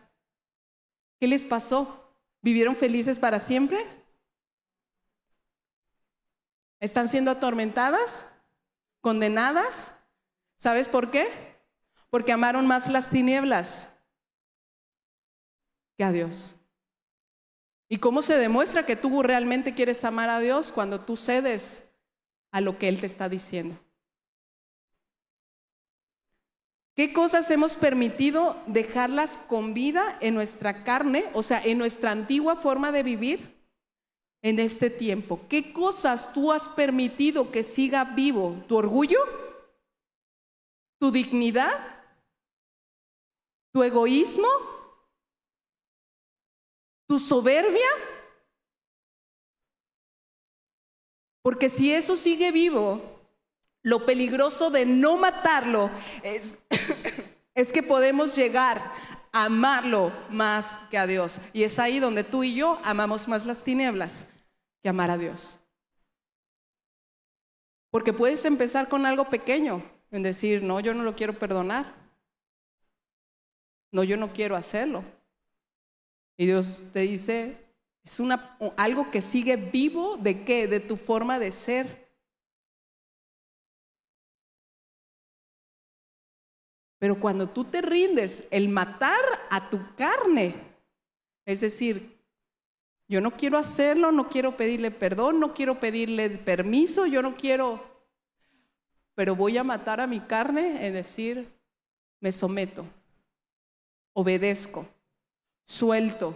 [1.18, 2.14] ¿qué les pasó?
[2.42, 3.82] ¿Vivieron felices para siempre?
[6.78, 8.28] ¿Están siendo atormentadas?
[9.00, 9.94] ¿Condenadas?
[10.58, 11.49] ¿Sabes por qué?
[12.10, 13.92] Porque amaron más las tinieblas
[15.96, 16.56] que a Dios.
[17.88, 21.88] ¿Y cómo se demuestra que tú realmente quieres amar a Dios cuando tú cedes
[22.52, 23.76] a lo que Él te está diciendo?
[26.94, 32.56] ¿Qué cosas hemos permitido dejarlas con vida en nuestra carne, o sea, en nuestra antigua
[32.56, 33.56] forma de vivir
[34.42, 35.40] en este tiempo?
[35.48, 38.62] ¿Qué cosas tú has permitido que siga vivo?
[38.68, 39.18] ¿Tu orgullo?
[40.98, 41.99] ¿Tu dignidad?
[43.72, 44.48] ¿Tu egoísmo?
[47.06, 47.88] ¿Tu soberbia?
[51.42, 53.00] Porque si eso sigue vivo,
[53.82, 55.90] lo peligroso de no matarlo
[56.22, 56.58] es,
[57.54, 58.92] es que podemos llegar
[59.32, 61.40] a amarlo más que a Dios.
[61.52, 64.26] Y es ahí donde tú y yo amamos más las tinieblas
[64.82, 65.58] que amar a Dios.
[67.90, 71.99] Porque puedes empezar con algo pequeño, en decir, no, yo no lo quiero perdonar.
[73.92, 75.04] No, yo no quiero hacerlo.
[76.36, 77.56] Y Dios te dice,
[78.04, 80.66] es una, algo que sigue vivo de qué?
[80.66, 82.08] De tu forma de ser.
[86.98, 90.54] Pero cuando tú te rindes, el matar a tu carne,
[91.46, 92.20] es decir,
[93.08, 97.82] yo no quiero hacerlo, no quiero pedirle perdón, no quiero pedirle permiso, yo no quiero,
[99.14, 101.50] pero voy a matar a mi carne, es decir,
[102.20, 102.84] me someto,
[104.12, 104.86] obedezco,
[105.64, 106.34] suelto,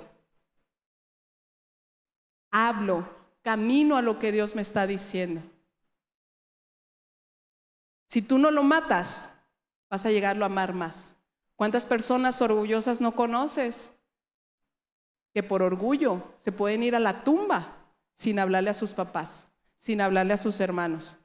[2.50, 3.08] hablo,
[3.42, 5.42] camino a lo que Dios me está diciendo.
[8.06, 9.28] Si tú no lo matas,
[9.90, 11.16] vas a llegarlo a amar más.
[11.56, 13.92] ¿Cuántas personas orgullosas no conoces?
[15.32, 17.76] Que por orgullo se pueden ir a la tumba
[18.14, 19.48] sin hablarle a sus papás,
[19.78, 21.18] sin hablarle a sus hermanos.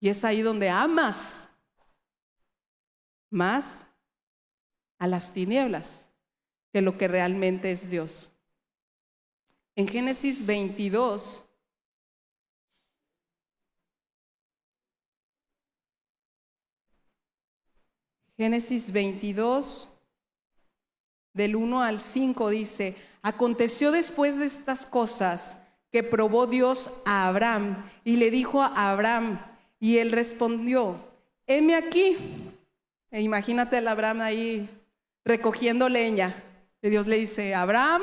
[0.00, 1.48] Y es ahí donde amas
[3.30, 3.87] más
[4.98, 6.08] a las tinieblas
[6.72, 8.30] que lo que realmente es Dios.
[9.74, 11.44] En Génesis 22,
[18.36, 19.88] Génesis 22,
[21.32, 25.58] del 1 al 5 dice, aconteció después de estas cosas
[25.90, 29.40] que probó Dios a Abraham y le dijo a Abraham,
[29.80, 30.98] y él respondió,
[31.46, 32.16] heme aquí.
[33.10, 34.77] E imagínate a Abraham ahí
[35.28, 36.42] recogiendo leña.
[36.80, 38.02] Y Dios le dice, Abraham,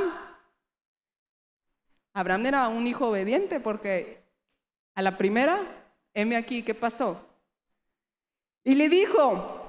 [2.14, 4.24] Abraham era un hijo obediente porque
[4.94, 5.62] a la primera,
[6.14, 7.26] heme aquí, ¿qué pasó?
[8.64, 9.64] Y le dijo,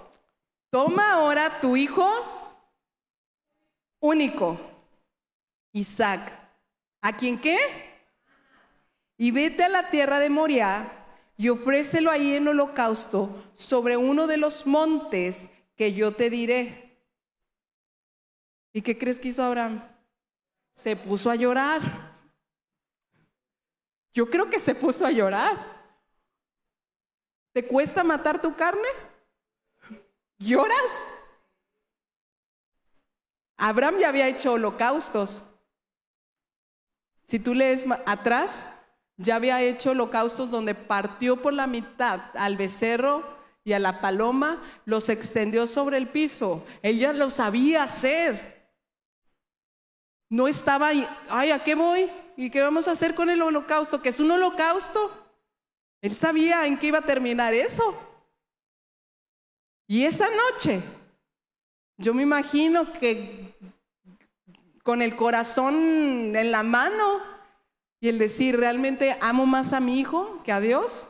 [0.70, 2.06] Toma ahora tu hijo
[4.00, 4.58] único,
[5.72, 6.32] Isaac.
[7.00, 7.56] ¿A quién qué?
[9.16, 10.92] Y vete a la tierra de Moriah
[11.38, 16.85] y ofrécelo ahí en holocausto sobre uno de los montes que yo te diré.
[18.76, 19.82] ¿Y qué crees que hizo Abraham?
[20.74, 21.80] Se puso a llorar.
[24.12, 25.56] Yo creo que se puso a llorar.
[27.54, 28.86] ¿Te cuesta matar tu carne?
[30.36, 31.08] ¿Lloras?
[33.56, 35.42] Abraham ya había hecho holocaustos.
[37.22, 38.68] Si tú lees atrás,
[39.16, 43.24] ya había hecho holocaustos donde partió por la mitad al becerro
[43.64, 46.62] y a la paloma, los extendió sobre el piso.
[46.82, 48.55] Él ya lo sabía hacer.
[50.28, 52.10] No estaba ahí, ay, ¿a qué voy?
[52.36, 54.02] ¿Y qué vamos a hacer con el holocausto?
[54.02, 55.26] ¿Que es un holocausto?
[56.00, 57.96] Él sabía en qué iba a terminar eso.
[59.86, 60.82] Y esa noche,
[61.96, 63.54] yo me imagino que
[64.82, 67.22] con el corazón en la mano
[68.00, 71.08] y el decir, ¿realmente amo más a mi hijo que a Dios?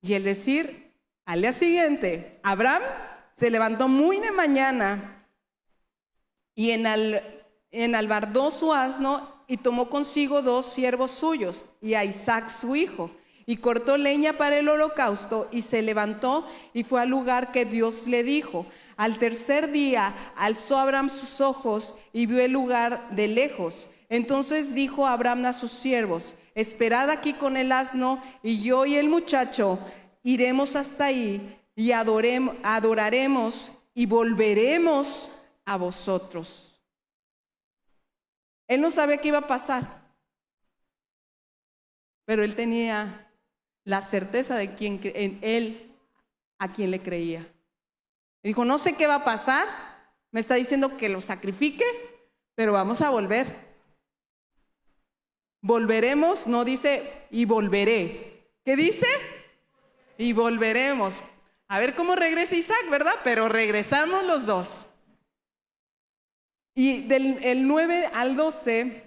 [0.00, 2.82] Y el decir, al día siguiente, Abraham
[3.32, 5.15] se levantó muy de mañana
[6.56, 6.84] y en
[7.70, 13.12] enalbardó su asno y tomó consigo dos siervos suyos y a Isaac su hijo
[13.46, 16.44] y cortó leña para el holocausto y se levantó
[16.74, 18.66] y fue al lugar que Dios le dijo.
[18.96, 23.88] Al tercer día alzó Abraham sus ojos y vio el lugar de lejos.
[24.08, 29.08] Entonces dijo Abraham a sus siervos, esperad aquí con el asno y yo y el
[29.08, 29.78] muchacho
[30.24, 35.35] iremos hasta ahí y adoraremos y volveremos
[35.66, 36.80] a vosotros.
[38.68, 40.02] Él no sabía qué iba a pasar,
[42.24, 43.30] pero él tenía
[43.84, 45.94] la certeza de quien en él
[46.58, 47.46] a quien le creía.
[48.42, 49.66] dijo, no sé qué va a pasar,
[50.32, 51.84] me está diciendo que lo sacrifique,
[52.54, 53.46] pero vamos a volver.
[55.62, 58.50] Volveremos, no dice y volveré.
[58.64, 59.06] ¿Qué dice?
[60.16, 61.22] Y volveremos.
[61.68, 63.14] A ver cómo regresa Isaac, ¿verdad?
[63.24, 64.86] Pero regresamos los dos.
[66.78, 69.02] Y del el 9 al 12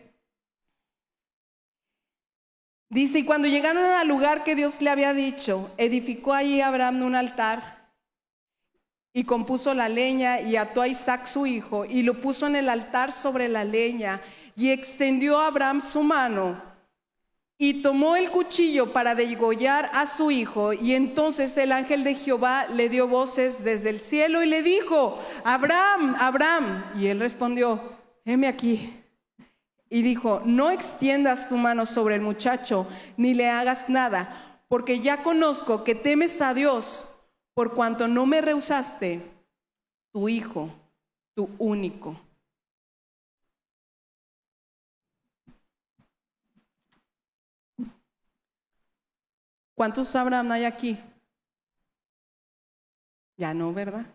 [2.90, 7.14] dice, y cuando llegaron al lugar que Dios le había dicho, edificó allí Abraham un
[7.14, 7.94] altar
[9.14, 12.70] y compuso la leña y ató a Isaac su hijo y lo puso en el
[12.70, 14.20] altar sobre la leña
[14.56, 16.69] y extendió Abraham su mano
[17.62, 22.68] y tomó el cuchillo para degollar a su hijo y entonces el ángel de Jehová
[22.68, 26.86] le dio voces desde el cielo y le dijo, Abraham, Abraham.
[26.98, 27.82] Y él respondió,
[28.24, 28.94] heme aquí.
[29.90, 32.88] Y dijo, no extiendas tu mano sobre el muchacho,
[33.18, 37.08] ni le hagas nada, porque ya conozco que temes a Dios
[37.54, 39.20] por cuanto no me rehusaste
[40.14, 40.70] tu hijo,
[41.36, 42.16] tu único.
[49.80, 51.00] ¿Cuántos Abraham hay aquí?
[53.38, 54.06] Ya no, ¿verdad?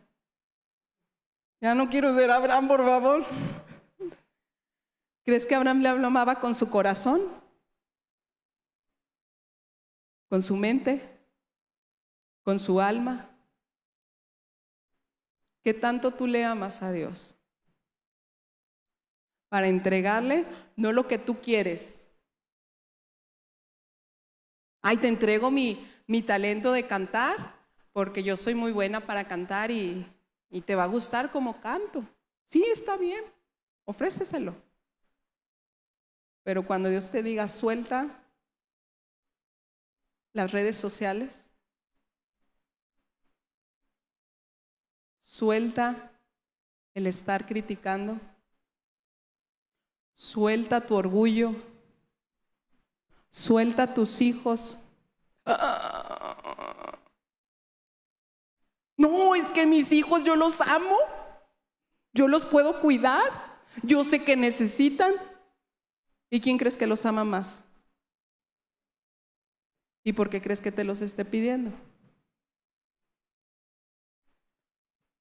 [1.59, 3.25] Ya no quiero ser Abraham, por favor.
[5.25, 7.23] ¿Crees que Abraham le amaba con su corazón?
[10.29, 11.01] ¿Con su mente?
[12.43, 13.31] ¿Con su alma?
[15.63, 17.35] ¿Qué tanto tú le amas a Dios?
[19.49, 20.45] Para entregarle
[20.77, 22.04] no lo que tú quieres.
[24.87, 27.55] Ay, te entrego mi, mi talento de cantar,
[27.95, 30.07] porque yo soy muy buena para cantar y,
[30.51, 32.05] y te va a gustar como canto.
[32.45, 33.25] Sí, está bien,
[33.87, 34.55] ofréceselo.
[36.43, 38.11] Pero cuando Dios te diga, suelta
[40.35, 41.49] las redes sociales,
[45.25, 46.13] Suelta
[46.95, 48.21] el estar criticando.
[50.15, 51.57] Suelta tu orgullo.
[53.35, 54.79] Suelta tus hijos.
[58.97, 60.97] No, es que mis hijos yo los amo.
[62.13, 63.59] Yo los puedo cuidar.
[63.83, 65.15] Yo sé que necesitan.
[66.31, 67.65] ¿Y quién crees que los ama más?
[70.05, 71.73] ¿Y por qué crees que te los esté pidiendo?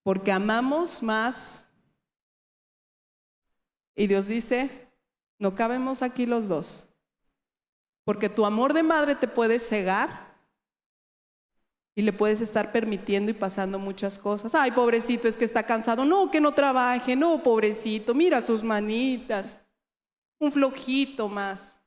[0.04, 1.66] porque amamos más.
[3.96, 4.90] Y Dios dice,
[5.40, 6.88] no cabemos aquí los dos,
[8.04, 10.34] porque tu amor de madre te puede cegar
[11.96, 14.56] y le puedes estar permitiendo y pasando muchas cosas.
[14.56, 16.06] Ay, pobrecito, es que está cansado.
[16.06, 17.16] No, que no trabaje.
[17.16, 19.62] No, pobrecito, mira sus manitas.
[20.40, 21.80] Un flojito más.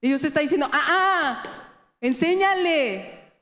[0.00, 1.42] Y Dios está diciendo, ah, ah,
[2.00, 3.32] enséñale,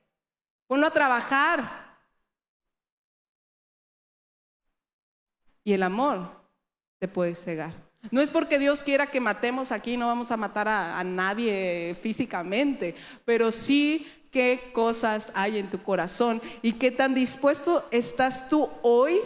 [0.66, 1.98] ponlo a trabajar.
[5.64, 6.30] Y el amor
[6.98, 7.84] te puede cegar.
[8.11, 12.94] No es porque Dios quiera que matemos aquí, no vamos a matar a, nadie físicamente,
[13.24, 19.20] pero sí qué cosas hay en tu corazón y qué tan dispuesto estás tú hoy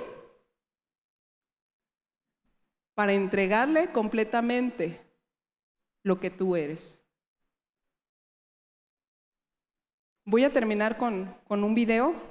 [2.95, 5.01] para entregarle completamente
[6.03, 7.03] lo que tú eres.
[10.25, 12.28] Voy a terminar con, con un video.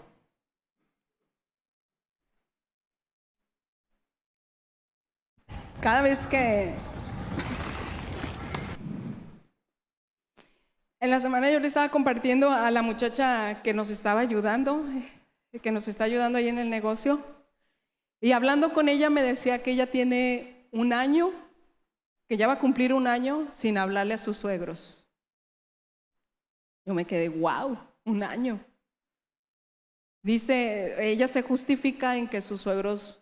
[5.81, 6.73] Cada vez que...
[10.99, 14.83] En la semana yo le estaba compartiendo a la muchacha que nos estaba ayudando,
[15.61, 17.23] que nos está ayudando ahí en el negocio,
[18.19, 21.29] y hablando con ella me decía que ella tiene un año,
[22.27, 25.07] que ya va a cumplir un año sin hablarle a sus suegros.
[26.83, 28.59] Yo me quedé, wow, un año.
[30.23, 33.21] Dice, ella se justifica en que sus suegros,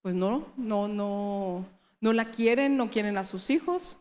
[0.00, 1.66] pues no, no, no,
[2.02, 3.96] no la quieren, no quieren a sus hijos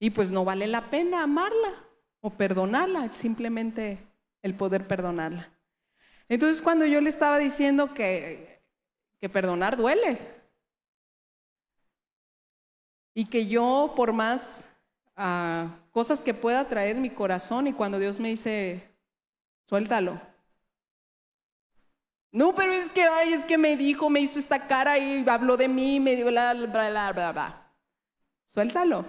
[0.00, 1.84] y pues no vale la pena amarla
[2.22, 3.98] o perdonarla, simplemente
[4.40, 5.52] el poder perdonarla.
[6.30, 8.62] Entonces cuando yo le estaba diciendo que,
[9.20, 10.18] que perdonar duele
[13.12, 14.66] y que yo por más
[15.14, 18.88] ah, cosas que pueda traer mi corazón y cuando Dios me dice,
[19.68, 20.18] suéltalo,
[22.32, 25.58] no, pero es que, ay, es que me dijo, me hizo esta cara y habló
[25.58, 27.72] de mí, me dio bla, bla, bla, bla, bla.
[28.46, 29.04] Suéltalo.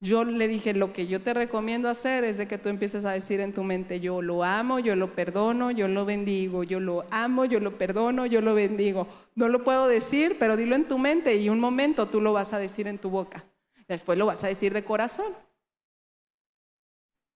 [0.00, 3.12] Yo le dije, lo que yo te recomiendo hacer es de que tú empieces a
[3.12, 7.06] decir en tu mente, yo lo amo, yo lo perdono, yo lo bendigo, yo lo
[7.10, 9.06] amo, yo lo perdono, yo lo bendigo.
[9.34, 12.52] No lo puedo decir, pero dilo en tu mente y un momento tú lo vas
[12.52, 13.44] a decir en tu boca.
[13.88, 15.32] Después lo vas a decir de corazón.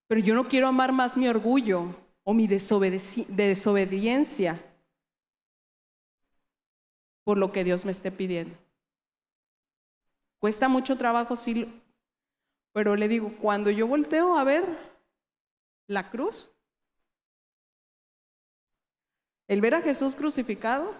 [0.06, 1.94] Pero yo no quiero amar más mi orgullo,
[2.28, 4.62] o mi desobediencia
[7.24, 8.54] por lo que Dios me esté pidiendo.
[10.38, 11.82] Cuesta mucho trabajo, sí,
[12.74, 14.62] pero le digo, cuando yo volteo a ver
[15.86, 16.50] la cruz,
[19.46, 20.94] el ver a Jesús crucificado,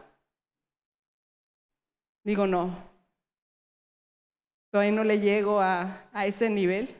[2.24, 2.74] Digo, no.
[4.70, 6.98] Todavía no le llego a, a ese nivel.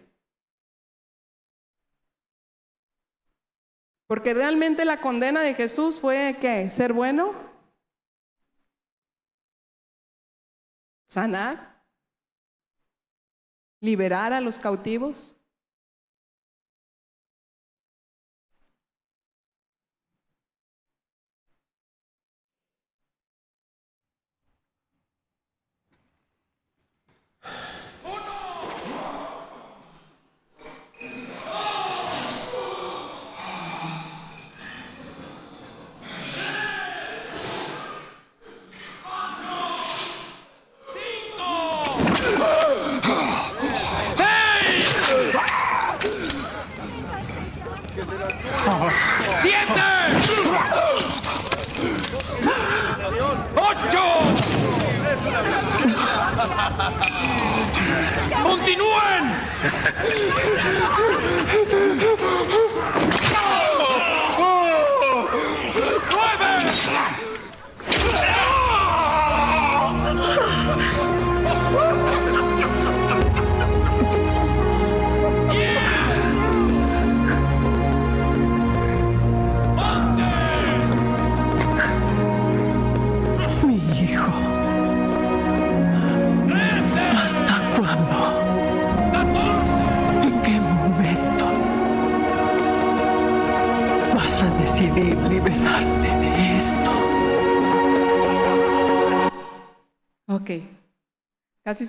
[4.09, 6.69] Porque realmente la condena de Jesús fue ¿qué?
[6.71, 7.35] Ser bueno,
[11.07, 11.85] sanar,
[13.81, 15.38] liberar a los cautivos.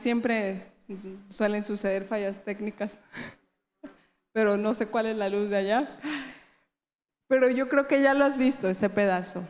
[0.09, 0.65] Siempre
[1.29, 2.99] suelen suceder fallas técnicas,
[4.33, 5.99] pero no sé cuál es la luz de allá.
[7.27, 9.47] Pero yo creo que ya lo has visto, este pedazo.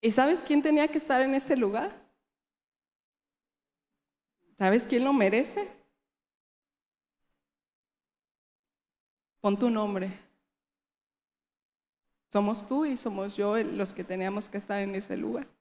[0.00, 1.90] ¿Y sabes quién tenía que estar en ese lugar?
[4.56, 5.68] ¿Sabes quién lo merece?
[9.40, 10.16] Pon tu nombre.
[12.30, 15.57] Somos tú y somos yo los que teníamos que estar en ese lugar.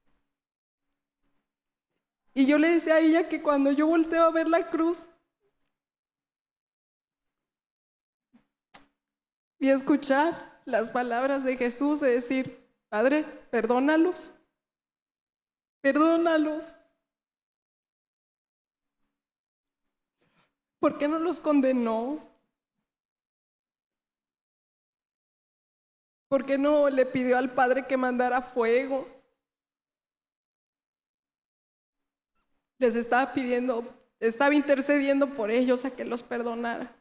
[2.38, 5.10] Y yo le decía a ella que cuando yo volteo a ver la cruz
[9.58, 14.36] y escuchar las palabras de Jesús de decir, Padre, perdónalos,
[15.82, 16.76] perdónalos.
[20.78, 22.20] ¿Por qué no los condenó?
[26.28, 29.17] ¿Por qué no le pidió al Padre que mandara fuego?
[32.80, 33.84] Les estaba pidiendo,
[34.20, 36.96] estaba intercediendo por ellos a que los perdonara.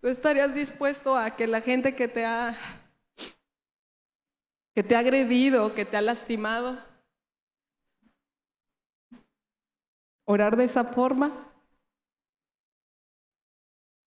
[0.00, 2.56] ¿Tú estarías dispuesto a que la gente que te ha
[4.74, 6.78] que te ha agredido, que te ha lastimado,
[10.24, 11.32] orar de esa forma?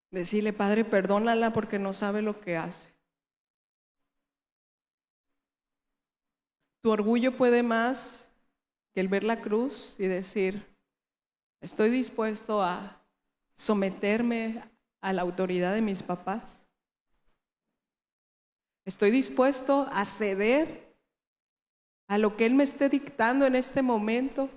[0.10, 2.93] Decirle, Padre, perdónala porque no sabe lo que hace.
[6.84, 8.30] Tu orgullo puede más
[8.94, 10.68] que el ver la cruz y decir,
[11.62, 13.02] estoy dispuesto a
[13.56, 14.70] someterme
[15.00, 16.68] a la autoridad de mis papás.
[18.86, 20.94] Estoy dispuesto a ceder
[22.10, 24.50] a lo que Él me esté dictando en este momento.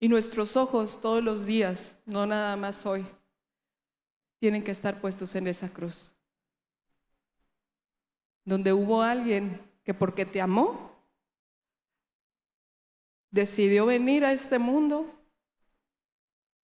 [0.00, 3.04] Y nuestros ojos todos los días, no nada más hoy,
[4.40, 6.14] tienen que estar puestos en esa cruz.
[8.48, 10.90] Donde hubo alguien que porque te amó,
[13.30, 15.04] decidió venir a este mundo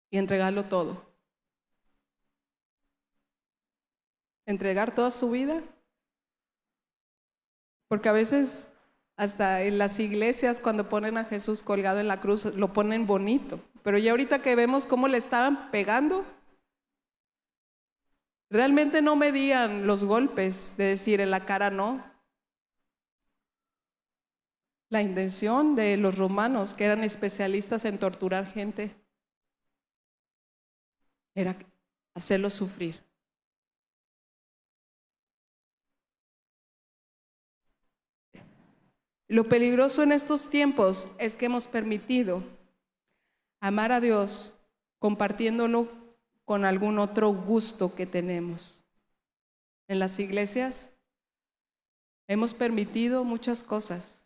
[0.08, 1.04] y entregarlo todo.
[4.46, 5.60] Entregar toda su vida.
[7.88, 8.72] Porque a veces
[9.16, 13.58] hasta en las iglesias cuando ponen a Jesús colgado en la cruz lo ponen bonito.
[13.82, 16.24] Pero ya ahorita que vemos cómo le estaban pegando,
[18.52, 22.04] realmente no medían los golpes de decir en la cara no,
[24.90, 28.94] la intención de los romanos, que eran especialistas en torturar gente,
[31.34, 31.56] era
[32.12, 33.02] hacerlos sufrir.
[39.28, 42.42] Lo peligroso en estos tiempos es que hemos permitido
[43.60, 44.54] amar a Dios
[44.98, 46.01] compartiéndolo
[46.44, 48.82] con algún otro gusto que tenemos.
[49.88, 50.90] En las iglesias
[52.26, 54.24] hemos permitido muchas cosas.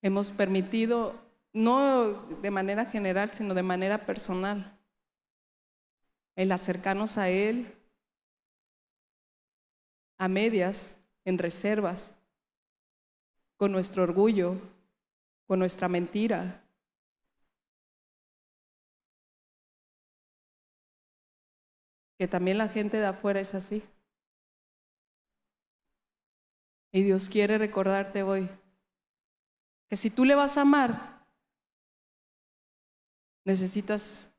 [0.00, 1.14] Hemos permitido,
[1.52, 4.78] no de manera general, sino de manera personal,
[6.36, 7.74] el acercarnos a Él
[10.18, 12.14] a medias, en reservas,
[13.56, 14.56] con nuestro orgullo,
[15.46, 16.62] con nuestra mentira.
[22.18, 23.82] Que también la gente de afuera es así.
[26.90, 28.48] Y Dios quiere recordarte hoy
[29.88, 31.24] que si tú le vas a amar,
[33.44, 34.30] necesitas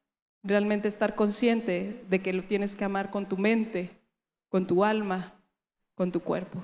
[0.44, 3.98] realmente estar consciente de que lo tienes que amar con tu mente,
[4.50, 5.34] con tu alma,
[5.96, 6.64] con tu cuerpo.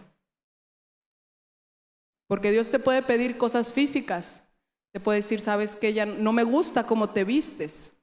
[2.27, 4.43] Porque Dios te puede pedir cosas físicas.
[4.91, 7.93] Te puede decir, sabes que ya no me gusta cómo te vistes.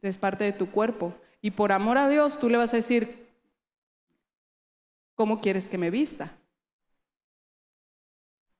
[0.00, 1.14] Es parte de tu cuerpo.
[1.40, 3.28] Y por amor a Dios, tú le vas a decir,
[5.14, 6.36] ¿cómo quieres que me vista?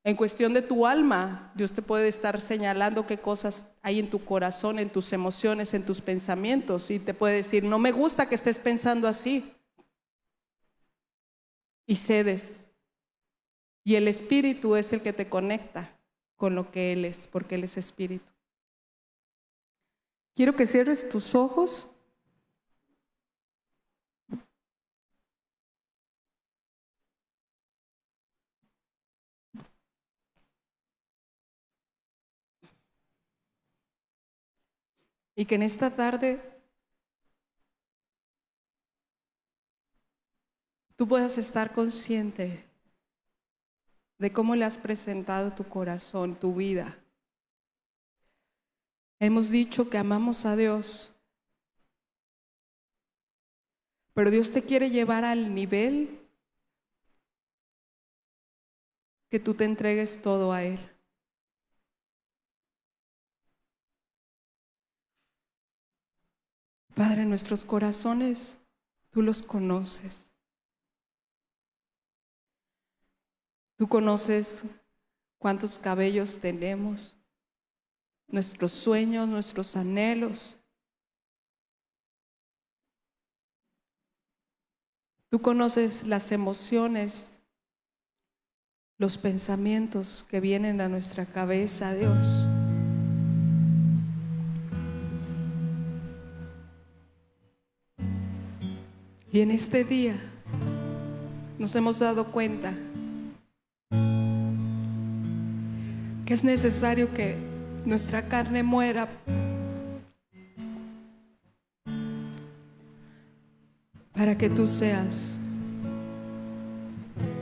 [0.05, 4.25] En cuestión de tu alma, Dios te puede estar señalando qué cosas hay en tu
[4.25, 6.91] corazón, en tus emociones, en tus pensamientos.
[6.91, 9.53] Y te puede decir, no me gusta que estés pensando así.
[11.87, 12.65] Y cedes.
[13.85, 15.95] Y el espíritu es el que te conecta
[16.37, 18.33] con lo que Él es, porque Él es espíritu.
[20.35, 21.91] Quiero que cierres tus ojos.
[35.39, 36.41] Y que en esta tarde
[40.97, 42.65] tú puedas estar consciente
[44.19, 46.99] de cómo le has presentado tu corazón, tu vida.
[49.21, 51.15] Hemos dicho que amamos a Dios,
[54.15, 56.19] pero Dios te quiere llevar al nivel
[59.31, 60.98] que tú te entregues todo a Él.
[66.99, 68.59] Padre, nuestros corazones,
[69.11, 70.35] tú los conoces.
[73.77, 74.65] Tú conoces
[75.39, 77.17] cuántos cabellos tenemos,
[78.27, 80.57] nuestros sueños, nuestros anhelos.
[85.29, 87.39] Tú conoces las emociones,
[88.97, 92.58] los pensamientos que vienen a nuestra cabeza, Dios.
[99.31, 100.15] Y en este día
[101.59, 102.73] nos hemos dado cuenta
[106.25, 107.37] que es necesario que
[107.85, 109.09] nuestra carne muera
[114.15, 115.39] para que tú seas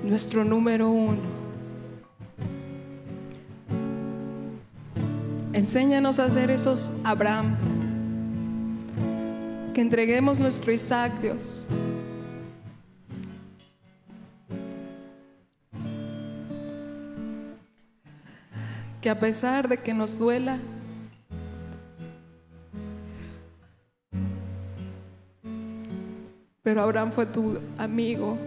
[0.04, 1.36] nuestro número uno.
[5.52, 7.56] Enséñanos a hacer esos Abraham,
[9.76, 11.66] que entreguemos nuestro Isaac, Dios.
[19.02, 20.58] que a pesar de que nos duela,
[26.62, 28.38] pero Abraham fue tu amigo.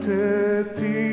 [0.00, 1.07] to tea.